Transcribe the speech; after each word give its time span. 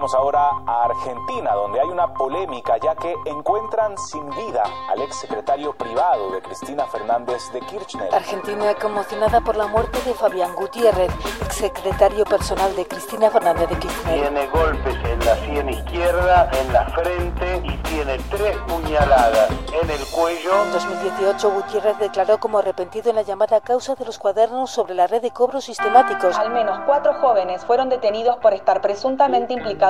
Vamos 0.00 0.14
ahora 0.14 0.48
a 0.66 0.84
Argentina, 0.84 1.52
donde 1.52 1.78
hay 1.78 1.86
una 1.86 2.06
polémica 2.14 2.78
ya 2.78 2.94
que 2.94 3.14
encuentran 3.26 3.98
sin 3.98 4.30
vida 4.30 4.62
al 4.88 5.02
ex 5.02 5.14
secretario 5.16 5.74
privado 5.74 6.30
de 6.30 6.40
Cristina 6.40 6.86
Fernández 6.86 7.52
de 7.52 7.60
Kirchner. 7.60 8.14
Argentina 8.14 8.74
conmocionada 8.80 9.42
por 9.42 9.56
la 9.56 9.66
muerte 9.66 10.00
de 10.06 10.14
Fabián 10.14 10.54
Gutiérrez, 10.54 11.12
ex 11.44 11.54
secretario 11.54 12.24
personal 12.24 12.74
de 12.76 12.88
Cristina 12.88 13.28
Fernández 13.28 13.68
de 13.68 13.78
Kirchner. 13.78 14.20
Tiene 14.22 14.46
golpes 14.46 14.96
en 15.04 15.18
la 15.26 15.36
sien 15.36 15.68
izquierda, 15.68 16.50
en 16.50 16.72
la 16.72 16.86
frente 16.86 17.62
y 17.64 17.76
tiene 17.82 18.16
tres 18.30 18.56
puñaladas 18.68 19.50
en 19.82 19.90
el 19.90 20.06
cuello. 20.06 20.64
En 20.64 20.72
2018 20.72 21.50
Gutiérrez 21.50 21.98
declaró 21.98 22.40
como 22.40 22.58
arrepentido 22.58 23.10
en 23.10 23.16
la 23.16 23.22
llamada 23.22 23.60
causa 23.60 23.94
de 23.96 24.06
los 24.06 24.18
cuadernos 24.18 24.70
sobre 24.70 24.94
la 24.94 25.06
red 25.06 25.20
de 25.20 25.30
cobros 25.30 25.64
sistemáticos. 25.64 26.38
Al 26.38 26.48
menos 26.48 26.80
cuatro 26.86 27.12
jóvenes 27.20 27.66
fueron 27.66 27.90
detenidos 27.90 28.38
por 28.38 28.54
estar 28.54 28.80
presuntamente 28.80 29.52
implicados 29.52 29.89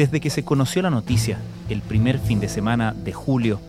Desde 0.00 0.18
que 0.18 0.30
se 0.30 0.46
conoció 0.46 0.80
la 0.80 0.88
noticia, 0.88 1.36
el 1.68 1.82
primer 1.82 2.18
fin 2.18 2.40
de 2.40 2.48
semana 2.48 2.94
de 2.94 3.12
julio, 3.12 3.60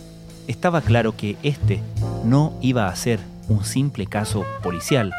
estaba 0.48 0.80
claro 0.80 1.18
que 1.18 1.36
este 1.44 1.84
no 2.24 2.54
iba 2.62 2.88
a 2.88 2.96
ser 2.96 3.20
un 3.50 3.66
simple 3.66 4.08
caso 4.08 4.46
policial. 4.64 5.14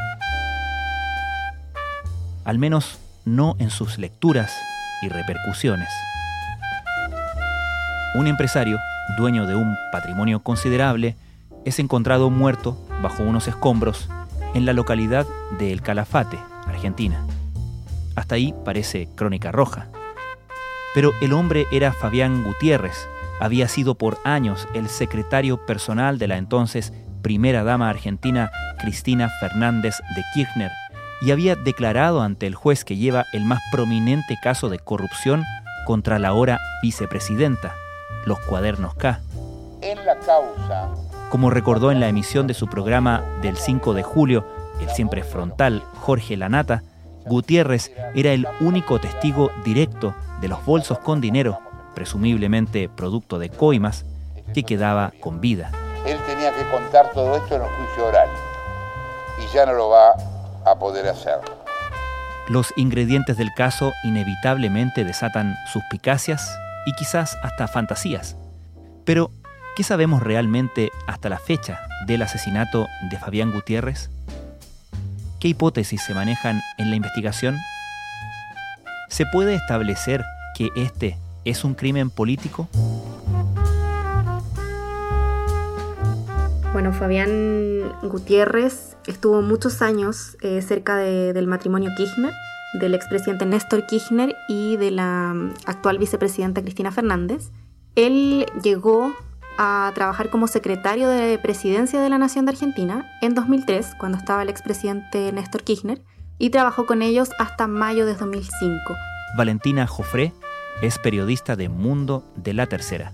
Al 2.46 2.58
menos 2.58 2.98
no 3.27 3.56
en 3.58 3.69
sus 3.69 3.98
lecturas 3.98 4.54
y 5.02 5.10
repercusiones. 5.10 5.91
Un 8.14 8.26
empresario, 8.26 8.78
dueño 9.19 9.47
de 9.47 9.54
un 9.54 9.76
patrimonio 9.92 10.42
considerable, 10.42 11.14
es 11.66 11.78
encontrado 11.78 12.30
muerto 12.30 12.82
bajo 13.02 13.22
unos 13.22 13.48
escombros 13.48 14.08
en 14.54 14.64
la 14.64 14.72
localidad 14.72 15.26
de 15.58 15.74
El 15.74 15.82
Calafate, 15.82 16.38
Argentina. 16.66 17.22
Hasta 18.16 18.36
ahí 18.36 18.54
parece 18.64 19.10
crónica 19.14 19.52
roja. 19.52 19.88
Pero 20.94 21.12
el 21.20 21.32
hombre 21.32 21.66
era 21.72 21.92
Fabián 21.92 22.44
Gutiérrez, 22.44 23.08
había 23.42 23.66
sido 23.66 23.96
por 23.96 24.18
años 24.22 24.68
el 24.72 24.88
secretario 24.88 25.66
personal 25.66 26.18
de 26.18 26.28
la 26.28 26.36
entonces 26.36 26.92
primera 27.22 27.64
dama 27.64 27.90
argentina 27.90 28.52
Cristina 28.80 29.28
Fernández 29.40 29.96
de 30.14 30.22
Kirchner 30.32 30.70
y 31.22 31.32
había 31.32 31.56
declarado 31.56 32.22
ante 32.22 32.46
el 32.46 32.54
juez 32.54 32.84
que 32.84 32.96
lleva 32.96 33.24
el 33.32 33.44
más 33.44 33.60
prominente 33.72 34.36
caso 34.42 34.68
de 34.68 34.78
corrupción 34.78 35.42
contra 35.86 36.18
la 36.20 36.28
ahora 36.28 36.60
vicepresidenta, 36.82 37.74
los 38.26 38.38
cuadernos 38.40 38.94
K. 38.94 39.20
En 39.81 40.04
la 40.06 40.16
causa. 40.19 40.88
Como 41.28 41.50
recordó 41.50 41.91
en 41.91 41.98
la 41.98 42.08
emisión 42.08 42.47
de 42.47 42.54
su 42.54 42.69
programa 42.69 43.25
del 43.41 43.56
5 43.56 43.94
de 43.94 44.02
julio, 44.04 44.47
el 44.81 44.88
siempre 44.91 45.25
frontal 45.25 45.82
Jorge 45.94 46.36
Lanata, 46.36 46.82
Gutiérrez 47.26 47.92
era 48.14 48.32
el 48.32 48.47
único 48.60 49.00
testigo 49.00 49.50
directo 49.64 50.14
de 50.42 50.48
los 50.48 50.62
bolsos 50.66 50.98
con 50.98 51.22
dinero, 51.22 51.60
presumiblemente 51.94 52.91
producto 52.91 53.38
de 53.38 53.48
coimas, 53.48 54.04
que 54.53 54.64
quedaba 54.64 55.12
con 55.20 55.41
vida. 55.41 55.70
Él 56.04 56.19
tenía 56.26 56.53
que 56.53 56.69
contar 56.70 57.10
todo 57.12 57.36
esto 57.36 57.54
en 57.54 57.62
el 57.62 57.69
juicio 57.69 58.06
oral 58.06 58.28
y 59.38 59.54
ya 59.54 59.64
no 59.64 59.72
lo 59.72 59.88
va 59.88 60.10
a 60.66 60.78
poder 60.78 61.06
hacer. 61.06 61.38
Los 62.48 62.75
ingredientes 62.76 63.36
del 63.36 63.52
caso 63.54 63.92
inevitablemente 64.02 65.04
desatan 65.04 65.54
suspicacias 65.72 66.58
y 66.86 66.92
quizás 66.94 67.38
hasta 67.42 67.69
fantasías. 67.69 68.36
Pero, 69.04 69.31
¿qué 69.76 69.84
sabemos 69.84 70.22
realmente 70.22 70.91
hasta 71.06 71.28
la 71.28 71.38
fecha 71.38 71.78
del 72.06 72.22
asesinato 72.22 72.88
de 73.10 73.16
Fabián 73.16 73.52
Gutiérrez? 73.52 74.10
¿Qué 75.38 75.48
hipótesis 75.48 76.02
se 76.02 76.14
manejan 76.14 76.60
en 76.78 76.91
la 76.91 76.97
investigación? 76.97 77.56
¿Se 79.12 79.27
puede 79.27 79.55
establecer 79.55 80.25
que 80.56 80.71
este 80.75 81.19
es 81.45 81.65
un 81.65 81.75
crimen 81.75 82.09
político? 82.09 82.67
Bueno, 86.73 86.95
Fabián 86.95 87.93
Gutiérrez 88.05 88.97
estuvo 89.06 89.43
muchos 89.43 89.83
años 89.83 90.39
eh, 90.41 90.62
cerca 90.62 90.97
del 90.97 91.47
matrimonio 91.47 91.91
Kirchner, 91.95 92.33
del 92.81 92.95
expresidente 92.95 93.45
Néstor 93.45 93.84
Kirchner 93.84 94.34
y 94.49 94.78
de 94.78 94.91
la 94.91 95.34
mm, 95.34 95.55
actual 95.67 95.99
vicepresidenta 95.99 96.62
Cristina 96.62 96.91
Fernández. 96.91 97.50
Él 97.97 98.47
llegó 98.62 99.12
a 99.59 99.93
trabajar 99.94 100.31
como 100.31 100.47
secretario 100.47 101.11
de 101.11 101.39
presidencia 101.39 102.00
de 102.00 102.09
la 102.09 102.17
Nación 102.17 102.47
de 102.47 102.53
Argentina 102.53 103.05
en 103.21 103.34
2003, 103.34 103.89
cuando 104.00 104.17
estaba 104.17 104.43
el 104.43 104.49
expresidente 104.49 105.31
Néstor 105.33 105.65
Kirchner, 105.65 106.00
y 106.42 106.50
trabajó 106.50 106.86
con 106.86 107.03
ellos 107.03 107.30
hasta 107.38 107.69
mayo 107.69 108.04
de 108.04 108.16
2005. 108.16 108.97
Valentina 109.36 109.86
Jofré 109.86 110.32
es 110.80 110.98
periodista 110.98 111.54
de 111.54 111.69
Mundo 111.69 112.25
de 112.34 112.53
la 112.53 112.66
Tercera. 112.66 113.12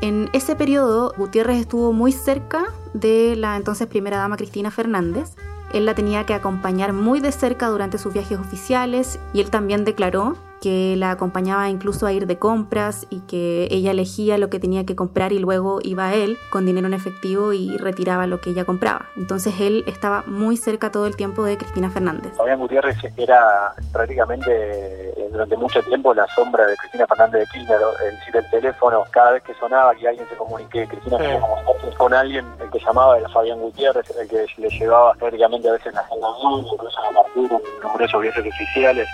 En 0.00 0.30
ese 0.32 0.56
periodo, 0.56 1.12
Gutiérrez 1.18 1.60
estuvo 1.60 1.92
muy 1.92 2.10
cerca 2.10 2.64
de 2.94 3.36
la 3.36 3.56
entonces 3.56 3.86
primera 3.86 4.16
dama 4.16 4.38
Cristina 4.38 4.70
Fernández. 4.70 5.34
Él 5.74 5.84
la 5.84 5.94
tenía 5.94 6.24
que 6.24 6.32
acompañar 6.32 6.94
muy 6.94 7.20
de 7.20 7.32
cerca 7.32 7.68
durante 7.68 7.98
sus 7.98 8.14
viajes 8.14 8.38
oficiales 8.38 9.20
y 9.34 9.42
él 9.42 9.50
también 9.50 9.84
declaró 9.84 10.38
que 10.64 10.96
la 10.96 11.10
acompañaba 11.10 11.68
incluso 11.68 12.06
a 12.06 12.12
ir 12.14 12.26
de 12.26 12.38
compras 12.38 13.06
y 13.10 13.20
que 13.20 13.68
ella 13.70 13.90
elegía 13.90 14.38
lo 14.38 14.48
que 14.48 14.58
tenía 14.58 14.86
que 14.86 14.96
comprar 14.96 15.34
y 15.34 15.38
luego 15.38 15.78
iba 15.82 16.14
él 16.14 16.38
con 16.48 16.64
dinero 16.64 16.86
en 16.86 16.94
efectivo 16.94 17.52
y 17.52 17.76
retiraba 17.76 18.26
lo 18.26 18.40
que 18.40 18.48
ella 18.48 18.64
compraba. 18.64 19.10
Entonces 19.14 19.60
él 19.60 19.84
estaba 19.86 20.24
muy 20.26 20.56
cerca 20.56 20.90
todo 20.90 21.06
el 21.06 21.16
tiempo 21.16 21.44
de 21.44 21.58
Cristina 21.58 21.90
Fernández. 21.90 22.32
Fabián 22.38 22.58
Gutiérrez 22.60 22.96
era 23.18 23.74
prácticamente 23.92 24.50
eh, 24.50 25.28
durante 25.30 25.54
mucho 25.58 25.82
tiempo 25.82 26.14
la 26.14 26.26
sombra 26.28 26.66
de 26.66 26.74
Cristina 26.78 27.06
Fernández 27.08 27.40
de 27.40 27.46
Kirchner, 27.48 27.80
es 28.06 28.18
decir, 28.18 28.36
el 28.36 28.50
teléfono, 28.50 29.04
cada 29.10 29.32
vez 29.32 29.42
que 29.42 29.52
sonaba 29.56 29.94
y 29.98 30.06
alguien 30.06 30.26
se 30.30 30.36
comunique, 30.36 30.88
Cristina 30.88 31.18
se 31.18 31.94
con 31.98 32.14
alguien, 32.14 32.46
el 32.58 32.70
que 32.70 32.78
llamaba 32.78 33.18
era 33.18 33.28
Fabián 33.28 33.60
Gutiérrez, 33.60 34.10
el 34.18 34.28
que 34.28 34.46
le 34.56 34.68
llevaba 34.70 35.12
prácticamente 35.12 35.68
a 35.68 35.72
veces 35.72 35.92
la 35.92 36.00
agenda, 36.00 36.28
incluso 36.72 36.98
a 37.00 37.22
partir 37.22 37.48
de 37.50 37.58
numerosos 37.82 38.22
viajes 38.22 38.46
oficiales 38.46 39.08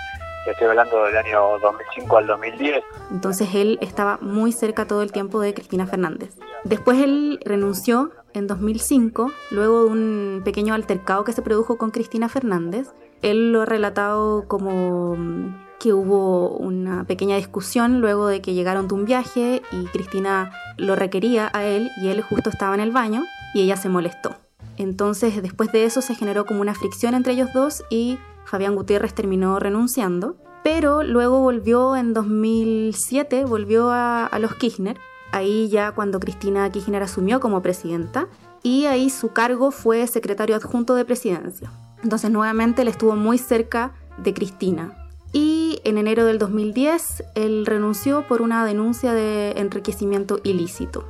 estoy 0.45 0.67
hablando 0.67 1.03
del 1.05 1.17
año 1.17 1.59
2005 1.61 2.17
al 2.17 2.27
2010. 2.27 2.83
Entonces 3.11 3.49
él 3.53 3.77
estaba 3.81 4.17
muy 4.21 4.51
cerca 4.51 4.87
todo 4.87 5.01
el 5.01 5.11
tiempo 5.11 5.39
de 5.39 5.53
Cristina 5.53 5.85
Fernández. 5.85 6.35
Después 6.63 6.99
él 6.99 7.39
renunció 7.45 8.11
en 8.33 8.47
2005, 8.47 9.31
luego 9.51 9.85
de 9.85 9.89
un 9.91 10.41
pequeño 10.43 10.73
altercado 10.73 11.23
que 11.23 11.33
se 11.33 11.41
produjo 11.41 11.77
con 11.77 11.91
Cristina 11.91 12.29
Fernández. 12.29 12.89
Él 13.21 13.51
lo 13.51 13.61
ha 13.61 13.65
relatado 13.65 14.47
como 14.47 15.15
mm, 15.15 15.55
que 15.79 15.93
hubo 15.93 16.49
una 16.49 17.03
pequeña 17.03 17.35
discusión 17.35 18.01
luego 18.01 18.27
de 18.27 18.41
que 18.41 18.53
llegaron 18.53 18.87
de 18.87 18.93
un 18.95 19.05
viaje 19.05 19.61
y 19.71 19.85
Cristina 19.85 20.51
lo 20.77 20.95
requería 20.95 21.49
a 21.53 21.65
él 21.65 21.89
y 22.01 22.09
él 22.09 22.21
justo 22.21 22.49
estaba 22.49 22.73
en 22.73 22.81
el 22.81 22.91
baño 22.91 23.23
y 23.53 23.61
ella 23.61 23.77
se 23.77 23.89
molestó. 23.89 24.35
Entonces 24.77 25.41
después 25.41 25.71
de 25.71 25.85
eso 25.85 26.01
se 26.01 26.15
generó 26.15 26.45
como 26.45 26.61
una 26.61 26.73
fricción 26.73 27.13
entre 27.13 27.33
ellos 27.33 27.49
dos 27.53 27.83
y 27.89 28.17
Fabián 28.45 28.75
Gutiérrez 28.75 29.13
terminó 29.13 29.59
renunciando, 29.59 30.35
pero 30.63 31.03
luego 31.03 31.39
volvió 31.39 31.95
en 31.95 32.13
2007, 32.13 33.45
volvió 33.45 33.89
a, 33.91 34.29
los 34.39 34.55
Kirchner, 34.55 34.97
ahí 35.31 35.69
ya 35.69 35.91
cuando 35.93 36.19
Cristina 36.19 36.69
Kirchner 36.69 37.03
asumió 37.03 37.39
como 37.39 37.61
presidenta, 37.61 38.27
y 38.63 38.85
ahí 38.85 39.09
su 39.09 39.29
cargo 39.29 39.71
fue 39.71 40.05
secretario 40.07 40.55
adjunto 40.55 40.95
de 40.95 41.05
presidencia. 41.05 41.71
Entonces 42.03 42.29
nuevamente 42.29 42.83
él 42.83 42.87
estuvo 42.87 43.15
muy 43.15 43.37
cerca 43.37 43.93
de 44.17 44.33
Cristina. 44.33 44.97
Y 45.33 45.79
en 45.83 45.97
enero 45.97 46.25
del 46.25 46.37
2010 46.37 47.23
él 47.35 47.65
renunció 47.65 48.27
por 48.27 48.41
una 48.41 48.65
denuncia 48.65 49.13
de 49.13 49.51
enriquecimiento 49.51 50.39
ilícito. 50.43 51.05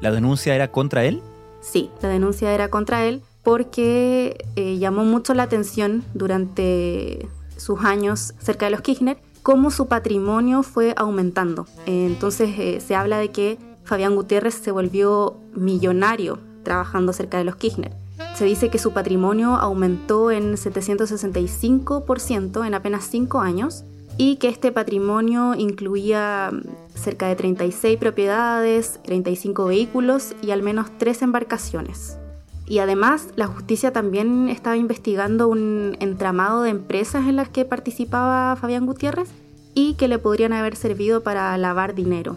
¿La 0.00 0.10
denuncia 0.10 0.54
era 0.54 0.72
contra 0.72 1.04
él? 1.04 1.22
Sí, 1.60 1.90
la 2.00 2.08
denuncia 2.08 2.52
era 2.52 2.68
contra 2.68 3.04
él 3.04 3.22
porque 3.46 4.44
eh, 4.56 4.76
llamó 4.78 5.04
mucho 5.04 5.32
la 5.32 5.44
atención 5.44 6.02
durante 6.14 7.28
sus 7.56 7.84
años 7.84 8.34
cerca 8.40 8.64
de 8.64 8.72
los 8.72 8.80
Kirchner 8.80 9.18
cómo 9.44 9.70
su 9.70 9.86
patrimonio 9.86 10.64
fue 10.64 10.94
aumentando. 10.96 11.68
entonces 11.86 12.50
eh, 12.58 12.80
se 12.84 12.96
habla 12.96 13.18
de 13.18 13.30
que 13.30 13.58
Fabián 13.84 14.16
Gutiérrez 14.16 14.54
se 14.54 14.72
volvió 14.72 15.36
millonario 15.54 16.40
trabajando 16.64 17.12
cerca 17.12 17.38
de 17.38 17.44
los 17.44 17.54
Kirchner. 17.54 17.92
Se 18.34 18.44
dice 18.44 18.68
que 18.68 18.80
su 18.80 18.92
patrimonio 18.92 19.54
aumentó 19.54 20.32
en 20.32 20.54
765% 20.54 22.66
en 22.66 22.74
apenas 22.74 23.04
5 23.04 23.38
años 23.38 23.84
y 24.16 24.38
que 24.38 24.48
este 24.48 24.72
patrimonio 24.72 25.54
incluía 25.54 26.50
mm, 26.52 26.98
cerca 26.98 27.28
de 27.28 27.36
36 27.36 27.96
propiedades, 27.96 28.98
35 29.04 29.66
vehículos 29.66 30.34
y 30.42 30.50
al 30.50 30.64
menos 30.64 30.88
3 30.98 31.22
embarcaciones. 31.22 32.18
Y 32.66 32.78
además 32.80 33.28
la 33.36 33.46
justicia 33.46 33.92
también 33.92 34.48
estaba 34.48 34.76
investigando 34.76 35.48
un 35.48 35.96
entramado 36.00 36.62
de 36.62 36.70
empresas 36.70 37.26
en 37.28 37.36
las 37.36 37.48
que 37.48 37.64
participaba 37.64 38.56
Fabián 38.56 38.86
Gutiérrez 38.86 39.28
y 39.74 39.94
que 39.94 40.08
le 40.08 40.18
podrían 40.18 40.52
haber 40.52 40.74
servido 40.74 41.22
para 41.22 41.56
lavar 41.58 41.94
dinero. 41.94 42.36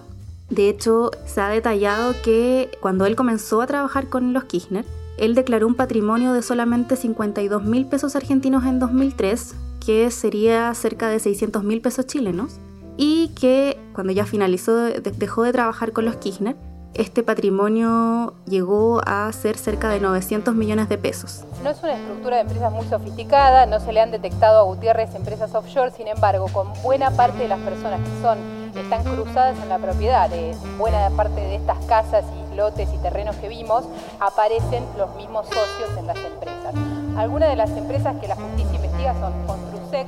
De 0.50 0.70
hecho, 0.70 1.12
se 1.26 1.42
ha 1.42 1.50
detallado 1.50 2.14
que 2.24 2.70
cuando 2.82 3.06
él 3.06 3.16
comenzó 3.16 3.62
a 3.62 3.68
trabajar 3.68 4.10
con 4.10 4.34
los 4.34 4.46
Kirchner, 4.46 4.86
él 5.18 5.36
declaró 5.36 5.68
un 5.68 5.76
patrimonio 5.76 6.34
de 6.34 6.42
solamente 6.42 6.96
52 6.96 7.64
mil 7.64 7.86
pesos 7.86 8.16
argentinos 8.16 8.66
en 8.66 8.80
2003, 8.80 9.56
que 9.86 10.10
sería 10.12 10.74
cerca 10.74 11.10
de 11.10 11.20
600 11.20 11.64
mil 11.64 11.82
pesos 11.82 12.08
chilenos, 12.08 12.60
y 12.98 13.30
que 13.40 13.78
cuando 13.94 14.12
ya 14.12 14.26
finalizó, 14.26 14.76
dejó 14.76 15.44
de 15.44 15.52
trabajar 15.52 15.92
con 15.92 16.06
los 16.06 16.16
Kirchner, 16.18 16.56
este 16.94 17.24
patrimonio 17.24 18.34
llegó 18.46 19.02
a 19.06 19.32
ser 19.32 19.58
cerca 19.58 19.90
de 19.90 20.00
900 20.00 20.56
millones 20.56 20.90
de 20.90 20.98
pesos. 20.98 21.46
No 21.64 21.70
es 21.70 21.82
una 21.84 21.94
estructura 21.94 22.38
de 22.38 22.42
empresas 22.44 22.72
muy 22.72 22.86
sofisticada, 22.88 23.66
no 23.66 23.80
se 23.80 23.94
le 23.94 24.02
han 24.02 24.12
detectado 24.12 24.60
a 24.60 24.64
Gutiérrez 24.64 25.14
empresas 25.16 25.54
offshore, 25.56 25.92
sin 25.92 26.08
embargo, 26.08 26.48
con 26.52 26.68
buena 26.84 27.12
parte 27.12 27.40
de 27.40 27.48
las 27.48 27.60
personas 27.60 28.00
que 28.02 28.22
son 28.22 28.60
están 28.80 29.04
cruzadas 29.04 29.58
en 29.62 29.70
la 29.70 29.78
propiedad 29.78 30.30
de 30.30 30.56
buena 30.78 31.10
parte 31.12 31.42
de 31.42 31.56
estas 31.56 31.78
casas 31.86 32.24
y 32.52 32.56
lotes 32.56 32.90
y 32.94 32.98
terrenos 32.98 33.36
que 33.38 33.48
vimos, 33.48 33.86
aparecen 34.20 34.86
los 34.98 35.14
mismos 35.16 35.46
socios 35.48 35.90
en 35.98 36.08
las 36.08 36.18
empresas. 36.18 36.74
Algunas 37.18 37.50
de 37.50 37.56
las 37.56 37.70
empresas 37.72 38.16
que 38.20 38.28
la 38.28 38.36
justicia 38.36 38.76
investiga 38.76 39.14
son 39.20 39.34
Construsec, 39.46 40.08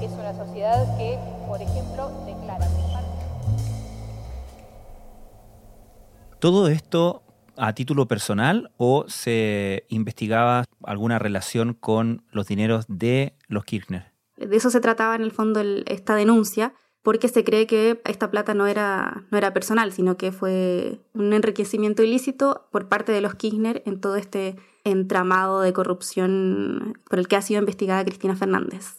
es 0.00 0.10
una 0.12 0.34
sociedad 0.34 0.96
que, 0.96 1.18
por 1.46 1.60
ejemplo, 1.60 2.10
¿Todo 6.40 6.68
esto 6.68 7.22
a 7.58 7.74
título 7.74 8.08
personal 8.08 8.72
o 8.78 9.04
se 9.08 9.84
investigaba 9.90 10.64
alguna 10.82 11.18
relación 11.18 11.74
con 11.74 12.24
los 12.32 12.46
dineros 12.46 12.86
de 12.88 13.34
los 13.46 13.66
Kirchner? 13.66 14.14
De 14.38 14.56
eso 14.56 14.70
se 14.70 14.80
trataba 14.80 15.14
en 15.16 15.20
el 15.20 15.32
fondo 15.32 15.60
esta 15.84 16.14
denuncia, 16.14 16.72
porque 17.02 17.28
se 17.28 17.44
cree 17.44 17.66
que 17.66 18.00
esta 18.06 18.30
plata 18.30 18.54
no 18.54 18.66
era, 18.66 19.26
no 19.30 19.36
era 19.36 19.52
personal, 19.52 19.92
sino 19.92 20.16
que 20.16 20.32
fue 20.32 21.02
un 21.12 21.34
enriquecimiento 21.34 22.02
ilícito 22.02 22.68
por 22.72 22.88
parte 22.88 23.12
de 23.12 23.20
los 23.20 23.34
Kirchner 23.34 23.82
en 23.84 24.00
todo 24.00 24.16
este 24.16 24.56
entramado 24.84 25.60
de 25.60 25.74
corrupción 25.74 26.98
por 27.10 27.18
el 27.18 27.28
que 27.28 27.36
ha 27.36 27.42
sido 27.42 27.60
investigada 27.60 28.02
Cristina 28.02 28.34
Fernández. 28.34 28.96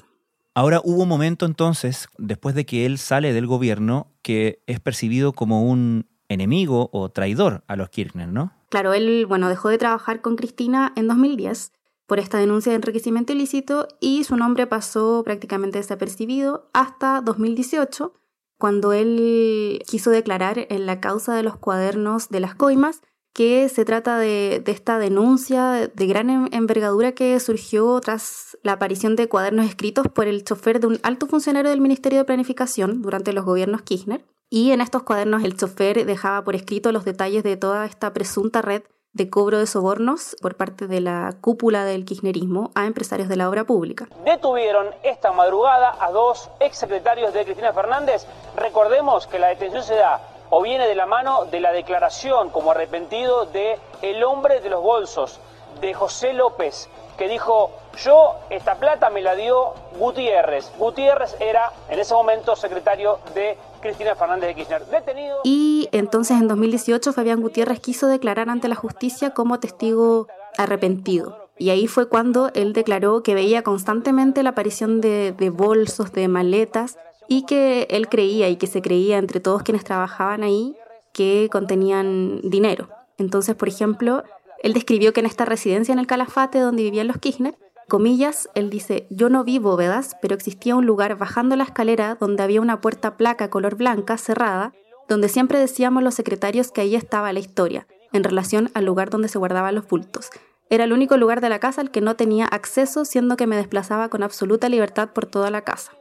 Ahora 0.54 0.80
hubo 0.84 1.02
un 1.02 1.10
momento 1.10 1.48
entonces, 1.48 2.08
después 2.20 2.54
de 2.54 2.68
que 2.68 2.86
él 2.86 3.00
sale 3.00 3.34
del 3.34 3.48
gobierno, 3.48 4.12
que 4.22 4.62
es 4.68 4.80
percibido 4.80 5.34
como 5.34 5.64
un 5.64 6.11
enemigo 6.32 6.90
o 6.92 7.10
traidor 7.10 7.64
a 7.68 7.76
los 7.76 7.90
Kirchner, 7.90 8.28
¿no? 8.28 8.52
Claro, 8.70 8.94
él, 8.94 9.26
bueno, 9.28 9.50
dejó 9.50 9.70
de 9.70 9.78
trabajar 9.78 10.22
con 10.22 10.36
Cristina 10.36 10.94
en 10.96 11.08
2010 11.08 11.74
por 12.08 12.20
esta 12.20 12.38
denuncia 12.38 12.72
de 12.72 12.76
enriquecimiento 12.76 13.32
ilícito 13.32 13.88
y 14.00 14.26
su 14.26 14.36
nombre 14.36 14.68
pasó 14.68 15.24
prácticamente 15.24 15.78
desapercibido 15.78 16.70
hasta 16.74 17.22
2018, 17.22 18.14
cuando 18.58 18.92
él 18.92 19.82
quiso 19.88 20.10
declarar 20.10 20.68
en 20.70 20.86
la 20.86 21.00
causa 21.00 21.34
de 21.36 21.44
los 21.44 21.58
cuadernos 21.58 22.30
de 22.30 22.42
las 22.42 22.54
coimas 22.54 23.02
que 23.34 23.70
se 23.70 23.86
trata 23.86 24.18
de, 24.18 24.64
esta 24.68 25.00
denuncia 25.00 25.90
de 25.94 26.08
gran 26.08 26.54
envergadura 26.54 27.14
que 27.14 27.40
surgió 27.40 28.00
tras 28.02 28.58
la 28.64 28.74
aparición 28.74 29.16
de 29.16 29.30
cuadernos 29.30 29.66
escritos 29.66 30.08
por 30.08 30.28
el 30.28 30.44
chofer 30.44 30.80
de 30.80 30.88
un 30.88 31.00
alto 31.04 31.28
funcionario 31.28 31.72
del 31.72 31.82
Ministerio 31.82 32.20
de 32.20 32.26
Planificación 32.26 33.02
durante 33.02 33.34
los 33.34 33.46
gobiernos 33.46 33.84
Kirchner. 33.84 34.26
Y 34.50 34.72
en 34.72 34.82
estos 34.82 35.04
cuadernos 35.04 35.44
el 35.44 35.56
chofer 35.56 36.06
dejaba 36.06 36.44
por 36.44 36.56
escrito 36.56 36.92
los 36.92 37.06
detalles 37.06 37.44
de 37.44 37.56
toda 37.56 37.86
esta 37.86 38.12
presunta 38.12 38.62
red 38.62 38.84
de 39.14 39.30
cobro 39.30 39.60
de 39.60 39.68
sobornos 39.68 40.36
por 40.42 40.56
parte 40.56 40.88
de 40.88 41.02
la 41.02 41.36
cúpula 41.42 41.84
del 41.84 42.06
kirchnerismo 42.06 42.72
a 42.76 42.86
empresarios 42.86 43.28
de 43.28 43.36
la 43.36 43.50
obra 43.50 43.66
pública. 43.66 44.08
Detuvieron 44.24 44.88
esta 45.04 45.32
madrugada 45.34 45.96
a 46.00 46.12
dos 46.12 46.50
exsecretarios 46.60 47.34
de 47.34 47.44
Cristina 47.44 47.74
Fernández. 47.74 48.26
Recordemos 48.56 49.28
que 49.28 49.40
la 49.40 49.48
detención 49.48 49.84
se 49.84 49.96
da 49.96 50.22
o 50.52 50.62
viene 50.62 50.88
de 50.88 50.96
la 50.96 51.08
mano 51.08 51.46
de 51.46 51.60
la 51.60 51.72
declaración 51.72 52.50
como 52.52 52.72
arrepentido 52.72 53.46
de 53.46 53.80
el 54.04 54.24
hombre 54.24 54.60
de 54.60 54.70
los 54.70 54.84
bolsos, 54.84 55.40
de 55.80 55.94
José 55.94 56.34
López, 56.34 56.90
que 57.18 57.30
dijo, 57.30 57.72
yo 58.04 58.36
esta 58.50 58.76
plata 58.76 59.10
me 59.10 59.22
la 59.22 59.36
dio 59.36 59.74
Gutiérrez. 59.98 60.70
Gutiérrez 60.78 61.36
era 61.40 61.72
en 61.90 62.00
ese 62.00 62.14
momento 62.14 62.56
secretario 62.56 63.20
de 63.34 63.58
Cristina 63.80 64.14
Fernández 64.16 64.50
de 64.50 64.56
Kirchner. 64.56 64.86
Detenido. 64.88 65.40
Y 65.46 65.88
entonces 65.94 66.38
en 66.40 66.48
2018 66.50 67.14
Fabián 67.14 67.42
Gutiérrez 67.42 67.80
quiso 67.80 68.08
declarar 68.08 68.50
ante 68.50 68.68
la 68.68 68.76
justicia 68.76 69.34
como 69.34 69.60
testigo 69.60 70.28
arrepentido. 70.58 71.48
Y 71.58 71.70
ahí 71.70 71.88
fue 71.88 72.10
cuando 72.10 72.50
él 72.56 72.74
declaró 72.74 73.24
que 73.24 73.36
veía 73.36 73.62
constantemente 73.62 74.44
la 74.44 74.50
aparición 74.50 75.00
de, 75.00 75.32
de 75.32 75.50
bolsos, 75.50 76.12
de 76.12 76.28
maletas, 76.28 76.98
y 77.32 77.44
que 77.44 77.88
él 77.90 78.10
creía 78.10 78.50
y 78.50 78.58
que 78.58 78.68
se 78.68 78.82
creía 78.82 79.18
entre 79.18 79.40
todos 79.40 79.64
quienes 79.64 79.86
trabajaban 79.86 80.44
ahí 80.44 80.76
que 81.14 81.48
contenían 81.50 82.42
dinero. 82.44 82.90
Entonces, 83.18 83.56
por 83.56 83.70
ejemplo, 83.70 84.24
él 84.62 84.74
describió 84.74 85.14
que 85.14 85.22
en 85.22 85.28
esta 85.28 85.46
residencia 85.46 85.94
en 85.94 86.00
el 86.00 86.08
Calafate 86.08 86.60
donde 86.60 86.84
vivían 86.84 87.08
los 87.08 87.20
Kirchner, 87.20 87.56
comillas, 87.88 88.50
él 88.54 88.70
dice, 88.70 89.08
yo 89.10 89.30
no 89.30 89.46
vi 89.46 89.60
bóvedas, 89.60 90.18
pero 90.22 90.36
existía 90.36 90.76
un 90.76 90.86
lugar 90.86 91.18
bajando 91.18 91.56
la 91.56 91.64
escalera 91.64 92.18
donde 92.20 92.44
había 92.44 92.60
una 92.60 92.82
puerta 92.82 93.16
placa 93.16 93.50
color 93.50 93.76
blanca 93.76 94.18
cerrada, 94.18 94.74
donde 95.08 95.30
siempre 95.30 95.58
decíamos 95.58 96.04
los 96.04 96.16
secretarios 96.16 96.74
que 96.74 96.82
ahí 96.82 96.96
estaba 96.96 97.32
la 97.32 97.40
historia, 97.40 97.88
en 98.12 98.26
relación 98.26 98.72
al 98.74 98.84
lugar 98.84 99.10
donde 99.10 99.30
se 99.30 99.40
guardaban 99.40 99.76
los 99.76 99.88
bultos. 99.88 100.32
Era 100.70 100.84
el 100.84 100.92
único 100.92 101.16
lugar 101.16 101.40
de 101.40 101.48
la 101.48 101.60
casa 101.60 101.80
al 101.80 101.92
que 101.92 102.02
no 102.02 102.18
tenía 102.18 102.46
acceso, 102.46 103.06
siendo 103.06 103.38
que 103.38 103.48
me 103.48 103.56
desplazaba 103.56 104.10
con 104.10 104.22
absoluta 104.22 104.68
libertad 104.68 105.12
por 105.14 105.28
toda 105.28 105.50
la 105.50 105.62
casa. 105.62 105.94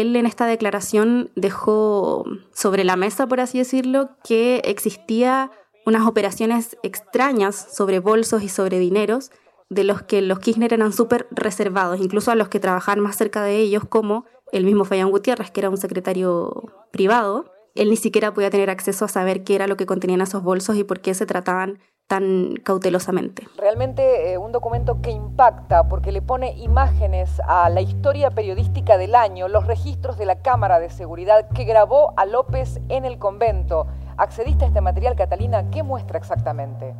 Él 0.00 0.14
en 0.14 0.26
esta 0.26 0.46
declaración 0.46 1.32
dejó 1.34 2.24
sobre 2.54 2.84
la 2.84 2.94
mesa, 2.94 3.26
por 3.26 3.40
así 3.40 3.58
decirlo, 3.58 4.10
que 4.22 4.62
existía 4.64 5.50
unas 5.84 6.06
operaciones 6.06 6.76
extrañas 6.84 7.66
sobre 7.72 7.98
bolsos 7.98 8.44
y 8.44 8.48
sobre 8.48 8.78
dineros, 8.78 9.32
de 9.70 9.82
los 9.82 10.02
que 10.02 10.22
los 10.22 10.38
Kirchner 10.38 10.72
eran 10.72 10.92
súper 10.92 11.26
reservados, 11.32 12.00
incluso 12.00 12.30
a 12.30 12.36
los 12.36 12.48
que 12.48 12.60
trabajaban 12.60 13.00
más 13.00 13.16
cerca 13.16 13.42
de 13.42 13.56
ellos, 13.56 13.82
como 13.88 14.24
el 14.52 14.64
mismo 14.64 14.84
Fayán 14.84 15.10
Gutiérrez, 15.10 15.50
que 15.50 15.60
era 15.62 15.68
un 15.68 15.76
secretario 15.76 16.72
privado. 16.92 17.52
Él 17.74 17.90
ni 17.90 17.96
siquiera 17.96 18.32
podía 18.32 18.50
tener 18.50 18.70
acceso 18.70 19.04
a 19.04 19.08
saber 19.08 19.42
qué 19.42 19.56
era 19.56 19.66
lo 19.66 19.76
que 19.76 19.86
contenían 19.86 20.20
esos 20.20 20.44
bolsos 20.44 20.76
y 20.76 20.84
por 20.84 21.00
qué 21.00 21.12
se 21.12 21.26
trataban 21.26 21.80
tan 22.08 22.54
cautelosamente. 22.64 23.46
Realmente 23.58 24.32
eh, 24.32 24.38
un 24.38 24.50
documento 24.50 25.00
que 25.02 25.10
impacta 25.10 25.88
porque 25.88 26.10
le 26.10 26.22
pone 26.22 26.56
imágenes 26.56 27.38
a 27.46 27.68
la 27.68 27.82
historia 27.82 28.30
periodística 28.30 28.96
del 28.96 29.14
año, 29.14 29.46
los 29.46 29.66
registros 29.66 30.16
de 30.16 30.24
la 30.24 30.40
Cámara 30.40 30.80
de 30.80 30.88
Seguridad 30.88 31.50
que 31.50 31.64
grabó 31.64 32.14
a 32.16 32.24
López 32.24 32.80
en 32.88 33.04
el 33.04 33.18
convento. 33.18 33.86
¿Accediste 34.16 34.64
a 34.64 34.68
este 34.68 34.80
material, 34.80 35.16
Catalina? 35.16 35.70
¿Qué 35.70 35.82
muestra 35.82 36.18
exactamente? 36.18 36.94